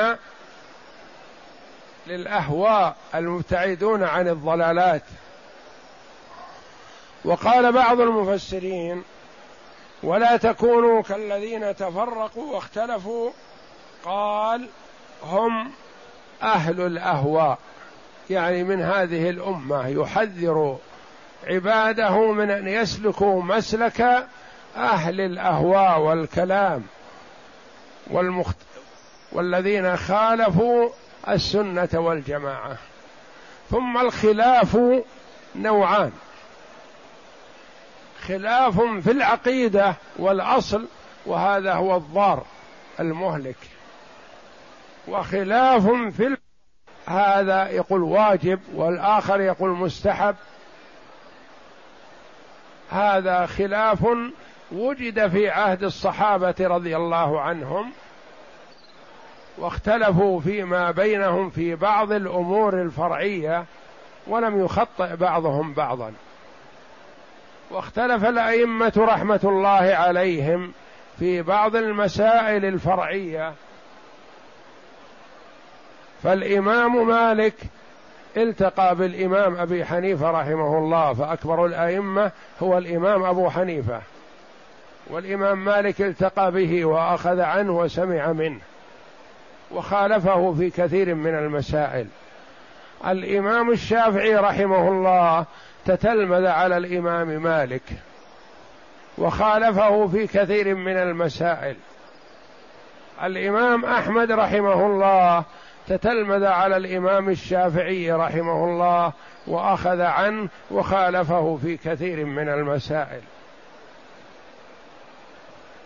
للأهواء 2.07 2.95
المبتعدون 3.15 4.03
عن 4.03 4.27
الضلالات. 4.27 5.01
وقال 7.25 7.71
بعض 7.71 7.99
المفسرين 7.99 9.03
ولا 10.03 10.37
تكونوا 10.37 11.01
كالذين 11.01 11.75
تفرقوا 11.75 12.55
واختلفوا. 12.55 13.29
قال 14.05 14.69
هم 15.23 15.71
أهل 16.43 16.81
الأهواء 16.81 17.57
يعني 18.29 18.63
من 18.63 18.81
هذه 18.81 19.29
الأمة. 19.29 19.87
يحذر 19.87 20.77
عباده 21.47 22.31
من 22.31 22.51
أن 22.51 22.67
يسلكوا 22.67 23.43
مسلك 23.43 24.27
أهل 24.75 25.21
الأهواء 25.21 25.99
والكلام. 25.99 26.83
والمخت... 28.07 28.55
والذين 29.31 29.97
خالفوا 29.97 30.89
السنة 31.29 31.89
والجماعة. 31.93 32.77
ثم 33.69 33.97
الخلاف 33.97 34.77
نوعان. 35.55 36.11
خلاف 38.27 38.81
في 38.81 39.11
العقيدة 39.11 39.95
والأصل 40.15 40.87
وهذا 41.25 41.73
هو 41.73 41.97
الضار 41.97 42.43
المهلك. 42.99 43.57
وخلاف 45.07 45.87
في 45.87 46.37
هذا 47.05 47.69
يقول 47.69 48.03
واجب 48.03 48.59
والآخر 48.73 49.41
يقول 49.41 49.69
مستحب. 49.69 50.35
هذا 52.91 53.45
خلاف 53.45 54.07
وجد 54.71 55.27
في 55.27 55.49
عهد 55.49 55.83
الصحابة 55.83 56.55
رضي 56.59 56.97
الله 56.97 57.41
عنهم. 57.41 57.91
واختلفوا 59.57 60.39
فيما 60.39 60.91
بينهم 60.91 61.49
في 61.49 61.75
بعض 61.75 62.11
الأمور 62.11 62.81
الفرعية 62.81 63.65
ولم 64.27 64.65
يخطئ 64.65 65.15
بعضهم 65.15 65.73
بعضا. 65.73 66.13
واختلف 67.71 68.25
الأئمة 68.25 68.93
رحمة 68.97 69.39
الله 69.43 69.95
عليهم 69.95 70.71
في 71.19 71.41
بعض 71.41 71.75
المسائل 71.75 72.65
الفرعية. 72.65 73.53
فالإمام 76.23 77.07
مالك 77.07 77.55
التقى 78.37 78.95
بالإمام 78.95 79.55
أبي 79.55 79.85
حنيفة 79.85 80.31
رحمه 80.31 80.77
الله 80.77 81.13
فأكبر 81.13 81.65
الأئمة 81.65 82.31
هو 82.63 82.77
الإمام 82.77 83.23
أبو 83.23 83.49
حنيفة. 83.49 84.01
والإمام 85.07 85.65
مالك 85.65 86.01
التقى 86.01 86.51
به 86.51 86.85
وأخذ 86.85 87.39
عنه 87.39 87.77
وسمع 87.77 88.31
منه. 88.31 88.59
وخالفه 89.73 90.53
في 90.53 90.69
كثير 90.69 91.15
من 91.15 91.35
المسائل. 91.35 92.07
الإمام 93.07 93.71
الشافعي 93.71 94.35
رحمه 94.35 94.87
الله 94.87 95.45
تتلمذ 95.85 96.45
على 96.45 96.77
الإمام 96.77 97.27
مالك 97.27 97.83
وخالفه 99.17 100.07
في 100.07 100.27
كثير 100.27 100.75
من 100.75 100.97
المسائل. 100.97 101.75
الإمام 103.23 103.85
أحمد 103.85 104.31
رحمه 104.31 104.85
الله 104.85 105.43
تتلمذ 105.87 106.45
على 106.45 106.77
الإمام 106.77 107.29
الشافعي 107.29 108.11
رحمه 108.11 108.65
الله 108.65 109.13
وأخذ 109.47 110.01
عنه 110.01 110.49
وخالفه 110.71 111.59
في 111.61 111.77
كثير 111.77 112.25
من 112.25 112.49
المسائل. 112.49 113.21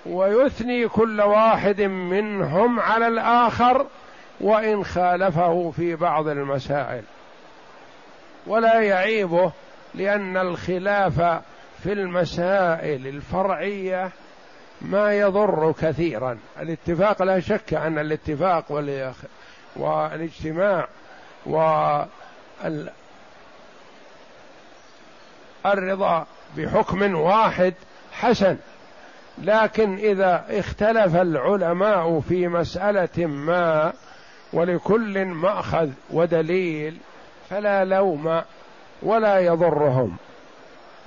ويثني 0.10 0.88
كل 0.88 1.22
واحد 1.22 1.82
منهم 1.82 2.80
على 2.80 3.08
الآخر 3.08 3.86
وإن 4.42 4.84
خالفه 4.84 5.72
في 5.72 5.96
بعض 5.96 6.28
المسائل. 6.28 7.04
ولا 8.48 8.82
يعيبه 8.82 9.52
لأن 9.96 10.38
الخلاف 10.38 11.22
في 11.84 11.94
المسائل 11.94 13.08
الفرعية 13.08 14.12
ما 14.82 15.14
يضر 15.14 15.72
كثيرا. 15.82 16.38
الاتفاق 16.60 17.24
لا 17.24 17.40
شك 17.40 17.74
أن 17.74 18.00
الاتفاق 18.00 18.72
والاجتماع 19.76 20.88
والرضا 25.66 26.26
بحكم 26.58 27.16
واحد 27.16 27.74
حسن. 28.12 28.58
لكن 29.44 29.96
إذا 29.96 30.46
اختلف 30.50 31.16
العلماء 31.16 32.20
في 32.20 32.48
مسألة 32.48 33.26
ما 33.26 33.94
ولكل 34.54 35.26
مأخذ 35.26 35.90
ودليل 36.10 36.98
فلا 37.50 37.86
لوم 37.86 38.42
ولا 39.02 39.40
يضرهم. 39.40 40.18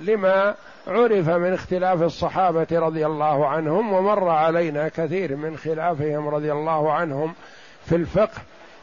لما 0.01 0.55
عرف 0.87 1.29
من 1.29 1.53
اختلاف 1.53 2.01
الصحابة 2.01 2.67
رضي 2.71 3.05
الله 3.05 3.47
عنهم 3.47 3.93
ومر 3.93 4.29
علينا 4.29 4.87
كثير 4.87 5.35
من 5.35 5.57
خلافهم 5.57 6.27
رضي 6.27 6.51
الله 6.51 6.93
عنهم 6.93 7.33
في 7.85 7.95
الفقه 7.95 8.41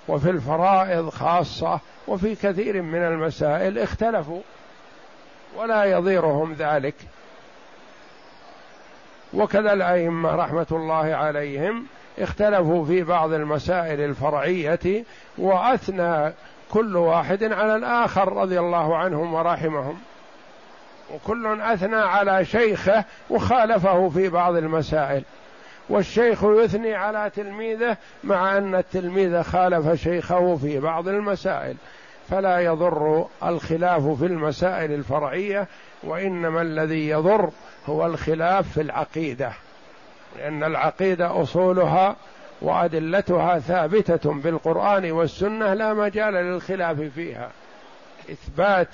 وفي 0.08 0.30
الفرائض 0.30 1.08
خاصة 1.08 1.80
وفي 2.08 2.34
كثير 2.34 2.82
من 2.82 2.98
المسائل 2.98 3.78
اختلفوا 3.78 4.40
ولا 5.56 5.84
يضيرهم 5.84 6.52
ذلك. 6.52 6.94
وكذا 9.34 9.72
الأئمة 9.72 10.34
رحمة 10.34 10.66
الله 10.72 11.14
عليهم 11.14 11.86
اختلفوا 12.18 12.84
في 12.84 13.02
بعض 13.02 13.32
المسائل 13.32 14.00
الفرعية 14.00 15.04
وأثنى 15.38 16.32
كل 16.70 16.96
واحد 16.96 17.44
على 17.44 17.76
الآخر 17.76 18.32
رضي 18.32 18.60
الله 18.60 18.96
عنهم 18.96 19.34
ورحمهم. 19.34 19.98
وكل 21.14 21.60
أثنى 21.60 21.96
على 21.96 22.44
شيخه 22.44 23.04
وخالفه 23.30 24.08
في 24.08 24.28
بعض 24.28 24.56
المسائل. 24.56 25.22
والشيخ 25.88 26.44
يثني 26.44 26.94
على 26.94 27.30
تلميذه 27.30 27.96
مع 28.24 28.58
أن 28.58 28.74
التلميذ 28.74 29.42
خالف 29.42 30.02
شيخه 30.02 30.56
في 30.56 30.80
بعض 30.80 31.08
المسائل. 31.08 31.76
فلا 32.30 32.58
يضر 32.58 33.26
الخلاف 33.44 34.06
في 34.06 34.26
المسائل 34.26 34.92
الفرعية 34.92 35.68
وإنما 36.02 36.62
الذي 36.62 37.08
يضر 37.08 37.50
هو 37.86 38.06
الخلاف 38.06 38.72
في 38.72 38.80
العقيدة 38.80 39.52
لأن 40.36 40.64
العقيدة 40.64 41.42
أصولها 41.42 42.16
وأدلتها 42.62 43.58
ثابتة 43.58 44.32
بالقرآن 44.32 45.10
والسنة 45.10 45.74
لا 45.74 45.94
مجال 45.94 46.34
للخلاف 46.34 47.00
فيها. 47.00 47.50
إثبات 48.30 48.88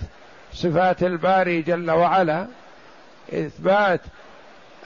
صفات 0.53 1.03
الباري 1.03 1.63
جل 1.63 1.91
وعلا 1.91 2.47
إثبات 3.33 4.01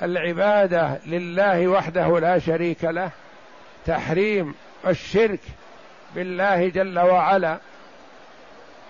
العبادة 0.02 0.98
لله 1.06 1.68
وحده 1.68 2.18
لا 2.20 2.38
شريك 2.38 2.84
له 2.84 3.10
تحريم 3.86 4.54
الشرك 4.86 5.40
بالله 6.14 6.68
جل 6.68 6.98
وعلا 6.98 7.58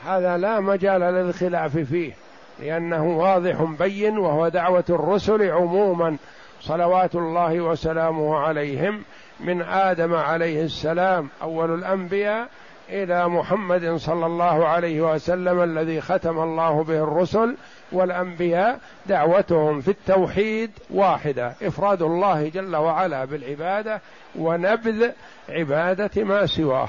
هذا 0.06 0.36
لا 0.36 0.60
مجال 0.60 1.00
للخلاف 1.00 1.78
فيه. 1.78 2.12
لأنه 2.61 3.05
واضح 3.05 3.62
بين 3.62 4.18
وهو 4.18 4.49
دعوة 4.49 4.85
الرسل 4.90 5.51
عموما 5.51 6.16
صلوات 6.61 7.14
الله 7.14 7.61
وسلامه 7.61 8.37
عليهم 8.37 9.03
من 9.40 9.62
آدم 9.62 10.14
عليه 10.14 10.64
السلام 10.64 11.29
أول 11.42 11.75
الأنبياء 11.75 12.49
إلى 12.88 13.29
محمد 13.29 13.97
صلى 13.97 14.27
الله 14.27 14.66
عليه 14.66 15.01
وسلم 15.01 15.62
الذي 15.62 16.01
ختم 16.01 16.38
الله 16.38 16.85
به 16.85 17.03
الرسل 17.03 17.57
والأنبياء 17.92 18.81
دعوتهم 19.07 19.81
في 19.81 19.88
التوحيد 19.90 20.71
واحدة 20.90 21.55
إفراد 21.62 22.03
الله 22.03 22.49
جل 22.49 22.77
وعلا 22.77 23.25
بالعبادة 23.25 24.01
ونبذ 24.38 25.11
عبادة 25.49 26.25
ما 26.25 26.47
سواه. 26.47 26.88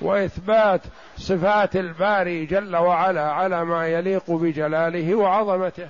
وإثبات 0.00 0.80
صفات 1.18 1.76
الباري 1.76 2.46
جل 2.46 2.76
وعلا 2.76 3.32
على 3.32 3.64
ما 3.64 3.86
يليق 3.86 4.30
بجلاله 4.30 5.14
وعظمته. 5.14 5.88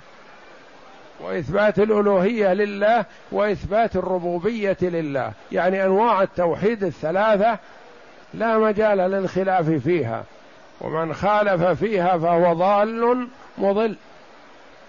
وإثبات 1.19 1.79
الألوهية 1.79 2.53
لله 2.53 3.05
وإثبات 3.31 3.95
الربوبية 3.95 4.77
لله. 4.81 5.31
يعني 5.51 5.85
أنواع 5.85 6.21
التوحيد 6.21 6.83
الثلاثة 6.83 7.57
لا 8.33 8.57
مجال 8.57 8.97
للخلاف 8.97 9.69
فيها. 9.69 10.23
ومن 10.81 11.13
خالف 11.13 11.63
فيها 11.63 12.17
فهو 12.17 12.53
ضال 12.53 13.27
مضل. 13.57 13.95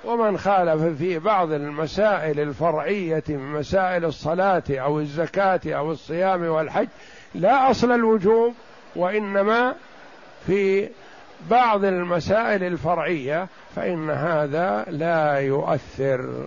ومن 0.05 0.39
خالف 0.39 0.83
في 0.99 1.19
بعض 1.19 1.53
المسائل 1.53 2.41
الفرعية 2.41 3.25
من 3.29 3.53
مسائل 3.53 4.05
الصلاة 4.05 4.63
أو 4.71 5.01
الزكاة 5.01 5.61
أو 5.67 5.93
الصيام 5.93 6.45
والحج 6.45 6.89
لا 7.35 7.71
أصل 7.71 7.93
الوجوب. 7.93 8.55
وإنما 8.97 9.75
في 10.47 10.89
بعض 11.51 11.85
المسائل 11.85 12.65
الفرعية 12.65 13.49
فإن 13.77 14.11
هذا 14.11 14.85
لا 14.89 15.39
يؤثر. 15.39 16.47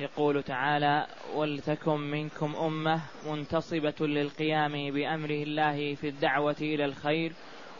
يقول 0.00 0.42
تعالى 0.42 1.06
ولتكن 1.34 2.00
منكم 2.00 2.56
أمة 2.56 3.00
منتصبة 3.26 3.94
للقيام 4.00 4.72
بأمر 4.72 5.30
الله 5.30 5.94
في 5.94 6.08
الدعوة 6.08 6.56
إلى 6.60 6.84
الخير 6.84 7.32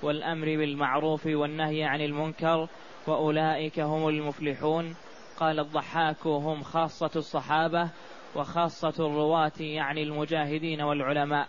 والأمر 0.02 0.46
بالمعروف 0.46 1.26
والنهي 1.26 1.84
عن 1.84 2.00
المنكر 2.00 2.68
وأولئك 3.06 3.80
هم 3.80 4.08
المفلحون. 4.08 4.96
قال 5.37 5.60
الضحاك 5.60 6.26
هم 6.26 6.62
خاصة 6.62 7.10
الصحابة 7.16 7.88
وخاصة 8.37 8.94
الرواة 8.99 9.53
يعني 9.61 10.03
المجاهدين 10.03 10.81
والعلماء. 10.81 11.49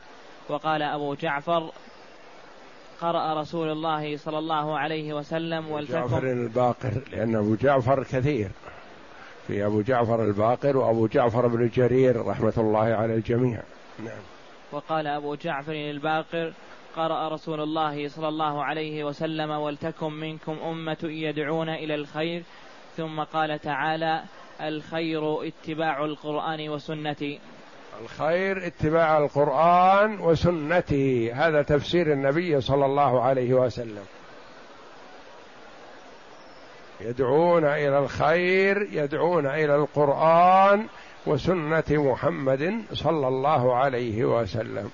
وقال 0.50 0.82
أبو 0.82 1.14
جعفر 1.14 1.72
قرأ 3.02 3.42
رسول 3.42 3.72
الله 3.72 4.18
صلى 4.18 4.40
الله 4.40 4.80
عليه 4.80 5.14
وسلم 5.14 5.80
جعفر 5.80 6.32
الباقر 6.32 7.02
لأن 7.12 7.36
أبو 7.36 7.56
جعفر 7.56 8.04
كثير. 8.04 8.50
في 9.48 9.66
أبو 9.66 9.82
جعفر 9.82 10.24
الباقر 10.24 10.78
وأبو 10.78 11.08
جعفر 11.08 11.48
بن 11.48 11.70
جرير 11.70 12.26
رحمة 12.26 12.54
الله 12.58 12.80
على 12.80 13.14
الجميع. 13.14 13.62
نعم. 14.00 14.22
وقال 14.72 15.08
أبو 15.08 15.36
جعفر 15.36 15.74
الباقر 15.74 16.54
قرأ 16.96 17.30
رسول 17.30 17.62
الله 17.62 18.08
صلى 18.08 18.28
الله 18.28 18.64
عليه 18.64 19.04
وسلم 19.04 19.52
ولتكن 19.52 20.14
منكم 20.14 20.58
أمة 20.66 20.98
يدعون 21.04 21.70
إلى 21.70 21.96
الخير. 21.96 22.44
ثم 22.98 23.24
قال 23.24 23.60
تعالى 23.60 24.24
الخير 24.62 25.48
اتباع 25.48 26.06
القرآن 26.06 26.70
وسنتي. 26.70 27.40
الخير 28.02 28.68
اتباع 28.68 29.18
القرآن 29.18 30.20
وسنته 30.20 31.32
هذا 31.34 31.62
تفسير 31.62 32.14
النبي 32.14 32.62
صلى 32.62 32.86
الله 32.86 33.22
عليه 33.22 33.54
وسلم. 33.54 34.06
يدعون 37.02 37.66
إلى 37.66 38.00
الخير 38.00 38.88
يدعون 38.92 39.46
إلى 39.46 39.76
القرآن 39.76 40.88
وسنة 41.26 41.84
محمد 41.90 42.84
صلى 42.94 43.28
الله 43.28 43.76
عليه 43.76 44.26
وسلم. 44.26 44.92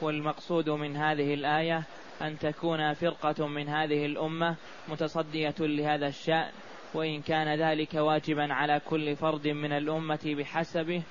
والمقصود 0.00 0.70
من 0.70 0.96
هذه 0.96 1.34
الآية 1.34 1.82
أن 2.22 2.38
تكون 2.38 2.94
فرقة 2.94 3.46
من 3.46 3.68
هذه 3.68 4.06
الأمة 4.06 4.54
متصدية 4.88 5.54
لهذا 5.60 6.06
الشأن. 6.06 6.50
وإن 6.94 7.22
كان 7.22 7.60
ذلك 7.60 7.94
واجبا 7.94 8.54
على 8.54 8.80
كل 8.90 9.16
فرد 9.16 9.48
من 9.48 9.72
الأمة 9.72 10.34
بحسبه 10.38 11.02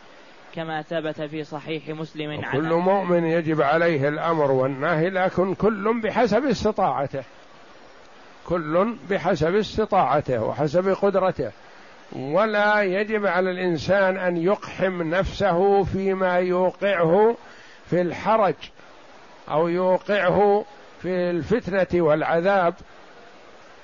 كما 0.56 0.82
ثبت 0.82 1.22
في 1.22 1.44
صحيح 1.44 1.90
مسلم 1.90 2.42
كل 2.52 2.74
مؤمن 2.74 3.26
يجب 3.26 3.62
عليه 3.62 4.08
الأمر 4.08 4.52
والنهي 4.52 5.10
لكن 5.10 5.56
كل 5.56 6.02
بحسب 6.02 6.46
استطاعته. 6.46 7.24
كل 8.48 8.96
بحسب 9.10 9.56
استطاعته 9.56 10.44
وحسب 10.44 10.90
قدرته. 10.90 11.52
ولا 12.16 12.82
يجب 12.82 13.26
على 13.26 13.52
الإنسان 13.52 14.18
أن 14.18 14.38
يقحم 14.38 15.02
نفسه 15.02 15.84
فيما 15.84 16.36
يوقعه 16.36 17.36
في 17.90 18.02
الحرج 18.02 18.56
أو 19.50 19.68
يوقعه 19.68 20.66
في 21.02 21.30
الفتنة 21.30 22.02
والعذاب. 22.02 22.74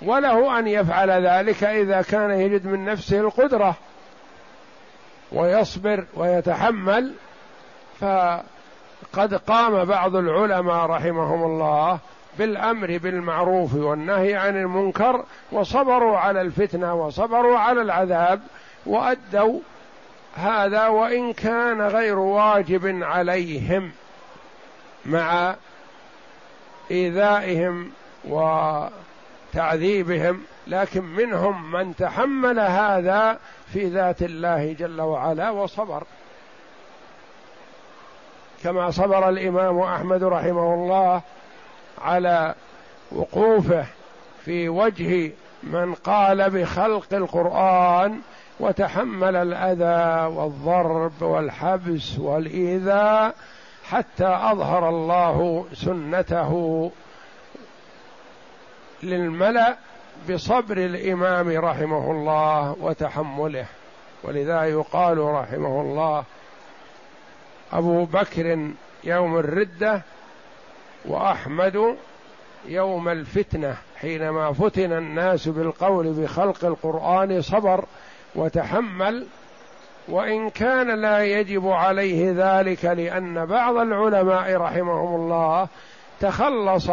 وله 0.02 0.60
أن 0.60 0.68
يفعل 0.68 1.28
ذلك 1.28 1.64
إذا 1.64 2.02
كان 2.02 2.32
يجد 2.32 2.68
من 2.68 2.86
نفسه 2.86 3.20
القدرة 3.20 3.76
ويصبر 5.32 6.06
ويتحمل. 6.14 7.14
فقد 8.00 9.34
قام 9.48 9.86
بعض 9.86 10.16
العلماء 10.16 10.86
رحمهم 10.86 11.44
الله 11.44 12.00
بالأمر 12.38 12.98
بالمعروف 12.98 13.76
والنهي 13.76 14.36
عن 14.36 14.58
المنكر 14.58 15.26
وصبروا 15.52 16.18
على 16.18 16.42
الفتنة 16.42 16.94
وصبروا 16.94 17.58
على 17.58 17.82
العذاب 17.82 18.42
وأدوا 18.86 19.60
هذا 20.36 20.88
وإن 20.88 21.34
كان 21.34 21.82
غير 21.82 22.20
واجب 22.20 23.04
عليهم 23.04 23.92
مع 25.06 25.56
إيذائهم 26.92 27.92
وتعذيبهم 29.58 30.42
لكن 30.68 31.04
منهم 31.04 31.72
من 31.72 31.96
تحمل 31.96 32.60
هذا 32.60 33.40
في 33.74 33.90
ذات 33.90 34.22
الله 34.22 34.74
جل 34.74 35.02
وعلا 35.02 35.50
وصبر. 35.50 36.04
كما 38.64 38.92
صبر 38.92 39.30
الإمام 39.30 39.80
أحمد 39.80 40.24
رحمه 40.24 40.74
الله 40.74 41.22
على 42.02 42.56
وقوفه 43.12 43.86
في 44.46 44.70
وجه 44.70 45.32
من 45.64 45.94
قال 45.94 46.50
بخلق 46.50 47.14
القرآن 47.14 48.20
وتحمل 48.60 49.36
الأذى 49.36 50.36
والضرب 50.36 51.22
والحبس 51.22 52.20
والإيذاء 52.20 53.36
حتى 53.90 54.28
أظهر 54.28 54.90
الله 54.90 55.66
سنته 55.74 56.92
للملأ 59.04 59.78
بصبر 60.30 60.78
الإمام 60.78 61.50
رحمه 61.50 62.12
الله 62.12 62.76
وتحمله. 62.82 63.66
ولذا 64.24 64.64
يقال 64.64 65.18
رحمه 65.18 65.82
الله 65.82 66.24
أبو 67.74 68.06
بكر 68.06 68.72
يوم 69.04 69.38
الردة 69.38 70.02
وأحمد 71.06 71.98
يوم 72.66 73.10
الفتنة 73.10 73.78
حينما 73.96 74.54
فتن 74.54 74.94
الناس 74.94 75.48
بالقول 75.48 76.14
بخلق 76.14 76.66
القرآن 76.66 77.42
صبر 77.42 77.86
وتحمل 78.36 79.28
وإن 80.08 80.50
كان 80.50 81.02
لا 81.02 81.24
يجب 81.24 81.68
عليه 81.68 82.34
ذلك 82.36 82.86
لأن 82.86 83.46
بعض 83.46 83.76
العلماء 83.78 84.56
رحمهم 84.56 85.16
الله 85.16 85.68
تخلص 86.20 86.90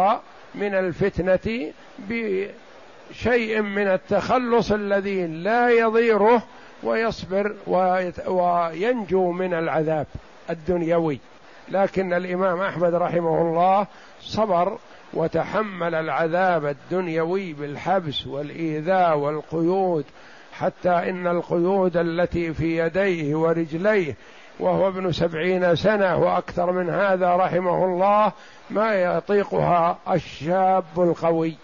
من 0.57 0.73
الفتنة 0.73 1.71
بشيء 2.09 3.61
من 3.61 3.87
التخلص 3.87 4.71
الذي 4.71 5.27
لا 5.27 5.69
يضيره 5.69 6.43
ويصبر 6.83 7.55
وينجو 8.27 9.31
من 9.31 9.53
العذاب 9.53 10.07
الدنيوي. 10.49 11.19
لكن 11.69 12.13
الإمام 12.13 12.61
أحمد 12.61 12.93
رحمه 12.93 13.41
الله 13.41 13.87
صبر 14.21 14.77
وتحمل 15.13 15.95
العذاب 15.95 16.65
الدنيوي 16.65 17.53
بالحبس 17.53 18.27
والإيذاء 18.27 19.17
والقيود 19.17 20.05
حتى 20.53 20.89
إن 20.89 21.27
القيود 21.27 21.97
التي 21.97 22.53
في 22.53 22.77
يديه 22.77 23.35
ورجليه 23.35 24.15
وهو 24.59 24.87
ابن 24.87 25.11
سبعين 25.11 25.75
سنة 25.75 26.17
وأكثر 26.17 26.71
من 26.71 26.89
هذا 26.89 27.35
رحمه 27.35 27.85
الله 27.85 28.31
ما 28.69 28.93
يطيقها 28.93 29.97
الشاب 30.11 30.85
القوي. 30.97 31.55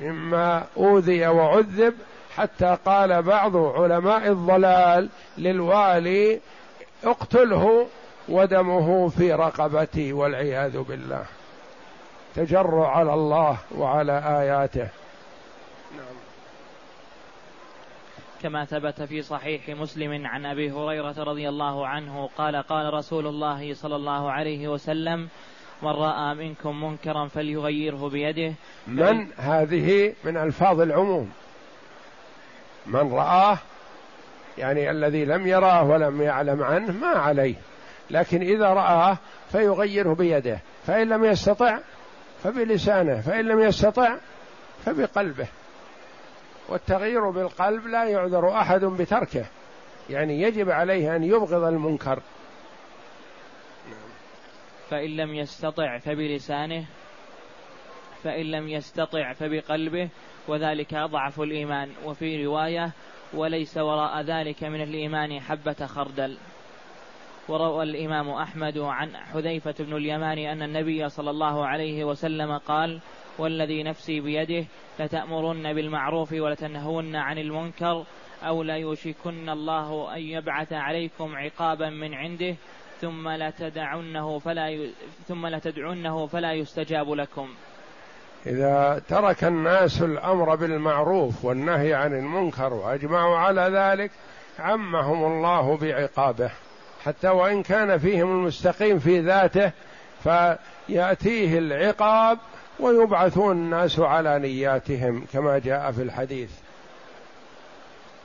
مما 0.00 0.64
أوذي 0.76 1.26
وعذب 1.26 1.94
حتى 2.36 2.76
قال 2.84 3.22
بعض 3.22 3.56
علماء 3.56 4.28
الضلال 4.28 5.08
للوالي 5.38 6.40
اقتله 7.04 7.86
ودمه 8.28 9.08
في 9.08 9.32
رقبتي 9.32 10.12
والعياذ 10.12 10.78
بالله. 10.78 11.24
تجرع 12.34 12.96
على 12.96 13.14
الله 13.14 13.56
وعلى 13.78 14.22
آياته 14.26 14.88
نعم 15.96 16.16
كما 18.42 18.64
ثبت 18.64 19.02
في 19.02 19.22
صحيح 19.22 19.68
مسلم 19.68 20.26
عن 20.26 20.46
أبي 20.46 20.70
هريرة 20.70 21.14
رضي 21.18 21.48
الله 21.48 21.86
عنه 21.86 22.28
قال 22.38 22.56
قال 22.56 22.94
رسول 22.94 23.26
الله 23.26 23.74
صلى 23.74 23.96
الله 23.96 24.30
عليه 24.30 24.68
وسلم 24.68 25.28
من 25.82 25.88
رأى 25.88 26.34
منكم 26.34 26.84
منكرا 26.84 27.26
فليغيره 27.26 28.08
بيده 28.08 28.54
من 28.86 29.32
هذه 29.36 30.14
من 30.24 30.36
ألفاظ 30.36 30.80
العموم. 30.80 31.32
من 32.86 33.12
رآه 33.12 33.58
يعني 34.58 34.90
الذي 34.90 35.24
لم 35.24 35.46
يراه 35.46 35.84
ولم 35.84 36.22
يعلم 36.22 36.62
عنه 36.62 36.92
ما 36.92 37.06
عليه 37.06 37.54
لكن 38.10 38.42
إذا 38.42 38.66
رآه 38.66 39.18
فيغيره 39.52 40.14
بيده 40.14 40.58
فإن 40.86 41.08
لم 41.08 41.24
يستطع 41.24 41.78
فبلسانه 42.44 43.20
فإن 43.20 43.44
لم 43.44 43.60
يستطع 43.60 44.16
فبقلبه. 44.84 45.46
والتغيير 46.68 47.30
بالقلب 47.30 47.86
لا 47.86 48.04
يعذر 48.04 48.58
أحد 48.58 48.84
بتركه. 48.84 49.46
يعني 50.10 50.42
يجب 50.42 50.70
عليه 50.70 51.16
أن 51.16 51.24
يبغض 51.24 51.64
المنكر. 51.64 52.22
فإن 54.90 55.16
لم 55.16 55.34
يستطع 55.34 55.98
فبلسانه 55.98 56.84
فإن 58.22 58.46
لم 58.46 58.68
يستطع 58.68 59.32
فبقلبه 59.32 60.08
وذلك 60.48 60.94
أضعف 60.94 61.40
الإيمان. 61.40 61.90
وفي 62.04 62.46
رواية 62.46 62.90
وليس 63.34 63.78
وراء 63.78 64.20
ذلك 64.20 64.64
من 64.64 64.82
الإيمان 64.82 65.40
حبة 65.40 65.86
خردل. 65.86 66.38
وروى 67.48 67.82
الإمام 67.82 68.30
أحمد 68.30 68.78
عن 68.78 69.16
حذيفة 69.16 69.74
بن 69.80 69.96
اليمان 69.96 70.38
أن 70.38 70.62
النبي 70.62 71.08
صلى 71.08 71.30
الله 71.30 71.66
عليه 71.66 72.04
وسلم 72.04 72.58
قال 72.58 73.00
والذي 73.38 73.82
نفسي 73.82 74.20
بيده 74.20 74.66
لتأمرن 75.00 75.72
بالمعروف 75.72 76.32
ولتنهون 76.32 77.16
عن 77.16 77.38
المنكر 77.38 78.04
أو 78.42 78.62
ليوشكن 78.62 79.48
الله 79.48 80.14
أن 80.14 80.20
يبعث 80.20 80.72
عليكم 80.72 81.36
عقابا 81.36 81.90
من 81.90 82.14
عنده 82.14 82.54
ثم 83.00 83.28
لتدعنه 83.28 84.38
فلا 84.38 84.68
ي... 84.68 84.90
ثم 85.28 85.46
لتدعنه 85.46 86.26
فلا 86.26 86.52
يستجاب 86.52 87.12
لكم. 87.12 87.48
إذا 88.46 89.02
ترك 89.08 89.44
الناس 89.44 90.02
الأمر 90.02 90.54
بالمعروف 90.54 91.44
والنهي 91.44 91.94
عن 91.94 92.12
المنكر 92.12 92.72
وأجمعوا 92.72 93.36
على 93.38 93.60
ذلك 93.60 94.10
عمهم 94.58 95.24
الله 95.24 95.76
بعقابه. 95.76 96.50
حتى 97.04 97.28
وإن 97.28 97.62
كان 97.62 97.98
فيهم 97.98 98.38
المستقيم 98.38 98.98
في 98.98 99.20
ذاته 99.20 99.72
فيأتيه 100.22 101.58
العقاب 101.58 102.38
ويبعثون 102.80 103.56
الناس 103.56 103.98
على 103.98 104.38
نياتهم 104.38 105.26
كما 105.32 105.58
جاء 105.58 105.92
في 105.92 106.02
الحديث. 106.02 106.50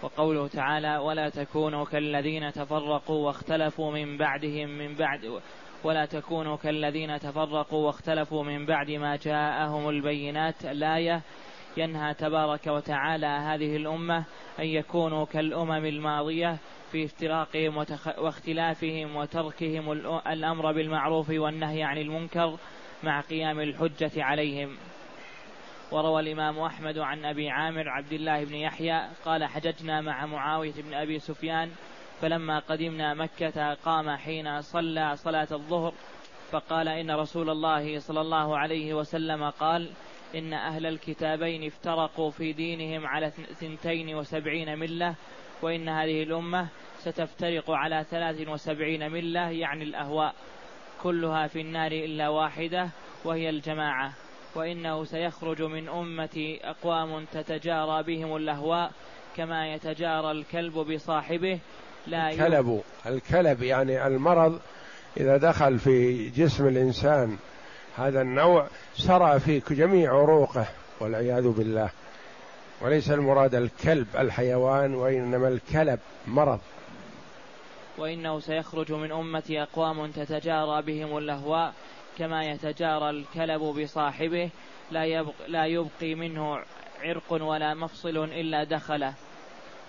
وقوله 0.03 0.47
تعالى 0.47 0.97
ولا 0.97 1.29
تكونوا 1.29 1.85
كالذين 1.85 2.51
تفرقوا 2.51 3.25
واختلفوا 3.25 3.91
من 3.91 4.17
بعدهم 4.17 4.69
من 4.69 4.95
بعد 4.95 5.41
ولا 5.83 6.05
تكونوا 6.05 6.57
كالذين 6.57 7.19
تفرقوا 7.19 7.85
واختلفوا 7.85 8.43
من 8.43 8.65
بعد 8.65 8.91
ما 8.91 9.15
جاءهم 9.15 9.89
البينات. 9.89 10.65
الآية 10.65 11.21
ينهى 11.77 12.13
تبارك 12.13 12.67
وتعالى 12.67 13.25
هذه 13.25 13.75
الأمة 13.75 14.23
أن 14.59 14.65
يكونوا 14.65 15.25
كالأمم 15.25 15.85
الماضية 15.85 16.57
في 16.91 17.05
افتراقهم 17.05 17.85
واختلافهم 18.17 19.15
وتركهم 19.15 19.91
الأمر 20.27 20.71
بالمعروف 20.71 21.29
والنهي 21.29 21.83
عن 21.83 21.97
المنكر. 21.97 22.57
مع 23.03 23.21
قيام 23.21 23.59
الحجة 23.59 24.23
عليهم. 24.23 24.77
وروى 25.91 26.21
الإمام 26.21 26.59
أحمد 26.59 26.97
عن 26.97 27.25
أبي 27.25 27.49
عامر 27.49 27.89
عبد 27.89 28.13
الله 28.13 28.43
بن 28.43 28.55
يحيى 28.55 29.01
قال 29.25 29.45
حججنا 29.45 30.01
مع 30.01 30.25
معاوية 30.25 30.73
بن 30.77 30.93
أبي 30.93 31.19
سفيان 31.19 31.71
فلما 32.21 32.59
قدمنا 32.59 33.13
مكة 33.13 33.73
قام 33.73 34.09
حين 34.09 34.61
صلى 34.61 35.15
صلاة 35.15 35.47
الظهر 35.51 35.93
فقال 36.51 36.87
إن 36.87 37.11
رسول 37.11 37.49
الله 37.49 37.99
صلى 37.99 38.21
الله 38.21 38.57
عليه 38.57 38.93
وسلم 38.93 39.49
قال 39.49 39.89
إن 40.35 40.53
أهل 40.53 40.85
الكتابين 40.85 41.63
افترقوا 41.67 42.31
في 42.31 42.53
دينهم 42.53 43.07
على 43.07 43.31
ثنتين 43.31 44.15
وسبعين 44.15 44.79
ملة 44.79 45.15
وإن 45.61 45.89
هذه 45.89 46.23
الأمة 46.23 46.67
ستفترق 46.97 47.71
على 47.71 48.05
ثلاث 48.09 48.47
وسبعين 48.47 49.11
ملة 49.11 49.49
يعني 49.49 49.83
الأهواء. 49.83 50.35
كلها 51.07 51.47
في 51.47 51.61
النار 51.61 51.91
إلا 51.91 52.29
واحدة 52.29 52.89
وهي 53.25 53.49
الجماعة. 53.49 54.11
وإنه 54.55 55.05
سيخرج 55.05 55.61
من 55.61 55.89
أمتي 55.89 56.59
أقوام 56.63 57.25
تتجارى 57.25 58.03
بهم 58.03 58.35
الأهواء 58.35 58.91
كما 59.37 59.73
يتجارى 59.73 60.31
الكلب 60.31 60.73
بصاحبه. 60.73 61.59
لا 62.07 62.31
الكلب 62.31 62.81
الكلب 63.05 63.63
يعني 63.63 64.07
المرض 64.07 64.59
إذا 65.17 65.37
دخل 65.37 65.79
في 65.79 66.29
جسم 66.29 66.67
الإنسان 66.67 67.37
هذا 67.97 68.21
النوع 68.21 68.67
سرى 68.95 69.39
في 69.39 69.61
جميع 69.69 70.11
عروقه 70.11 70.67
والعياذ 70.99 71.47
بالله. 71.47 71.89
وليس 72.81 73.11
المراد 73.11 73.55
الكلب 73.55 74.07
الحيوان 74.19 74.95
وإنما 74.95 75.47
الكلب 75.47 75.99
مرض. 76.27 76.59
وإنه 77.97 78.39
سيخرج 78.39 78.91
من 78.91 79.11
أمتي 79.11 79.61
أقوام 79.61 80.11
تتجارى 80.11 80.81
بهم 80.81 81.17
الأهواء 81.17 81.73
كما 82.17 82.43
يتجارى 82.43 83.09
الكلب 83.09 83.61
بصاحبه. 83.61 84.49
لا 84.91 85.03
يبقى, 85.05 85.33
لا 85.47 85.65
يبقي 85.65 86.15
منه 86.15 86.59
عرق 87.01 87.31
ولا 87.31 87.73
مفصل 87.73 88.17
إلا 88.17 88.63
دخله. 88.63 89.13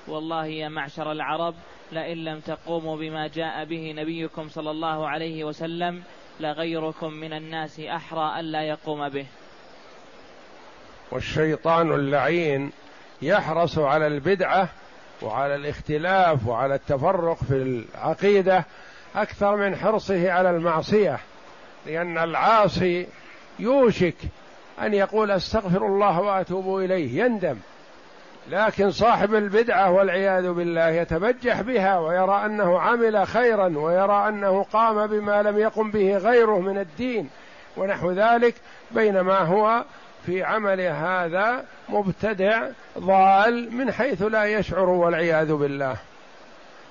والله 0.09 0.46
يا 0.46 0.68
معشر 0.68 1.12
العرب 1.12 1.54
لئن 1.92 2.24
لم 2.24 2.40
تقوموا 2.40 2.96
بما 2.96 3.26
جاء 3.26 3.64
به 3.64 3.92
نبيكم 3.92 4.48
صلى 4.48 4.70
الله 4.70 5.09
عليه 5.09 5.44
وسلم 5.44 6.02
لغيركم 6.40 7.12
من 7.12 7.32
الناس 7.32 7.80
أحرى 7.80 8.40
ألا 8.40 8.62
يقوم 8.62 9.09
به. 9.09 9.26
والشيطان 11.12 11.92
اللعين 11.92 12.72
يحرص 13.22 13.78
على 13.78 14.06
البدعة 14.06 14.68
وعلى 15.23 15.55
الاختلاف 15.55 16.47
وعلى 16.47 16.75
التفرق 16.75 17.37
في 17.49 17.55
العقيدة 17.55 18.64
أكثر 19.16 19.57
من 19.57 19.77
حرصه 19.77 20.33
على 20.33 20.51
المعصية 20.51 21.19
لأن 21.87 22.19
العاصي 22.19 23.07
يوشك 23.59 24.16
أن 24.83 24.95
يقول 24.95 25.31
أستغفر 25.31 25.87
الله 25.87 26.21
وأتوب 26.21 26.79
إليه 26.79 27.25
يندم. 27.25 27.57
لكن 28.51 28.91
صاحب 28.91 29.35
البدعة 29.35 29.91
والعياذ 29.91 30.53
بالله 30.53 30.89
يتبجح 30.89 31.61
بها 31.61 31.99
ويرى 31.99 32.47
أنه 32.47 32.81
عمل 32.81 33.27
خيرا 33.27 33.79
ويرى 33.79 34.29
أنه 34.29 34.62
قام 34.73 35.07
بما 35.07 35.43
لم 35.43 35.59
يقم 35.59 35.91
به 35.91 36.16
غيره 36.16 36.59
من 36.59 36.79
الدين 36.79 37.31
ونحو 37.77 38.12
ذلك 38.12 38.55
بينما 38.91 39.39
هو 39.39 39.85
في 40.29 40.43
عمله 40.43 41.24
هذا 41.24 41.64
مبتدع 41.89 42.68
ضال 42.99 43.72
من 43.72 43.93
حيث 43.93 44.22
لا 44.22 44.45
يشعر 44.45 44.89
والعياذ 44.89 45.55
بالله. 45.55 45.97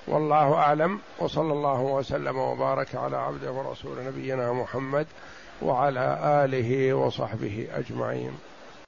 والله 0.08 0.54
أعلم 0.54 1.00
وصلى 1.18 1.52
الله 1.52 1.80
وسلم 1.80 2.38
وبارك 2.38 2.94
على 2.94 3.16
عبده 3.16 3.52
ورسول 3.52 4.04
نبينا 4.06 4.52
محمد 4.52 5.06
وعلى 5.62 6.18
آله 6.44 6.94
وصحبه 6.94 7.68
أجمعين. 7.74 8.38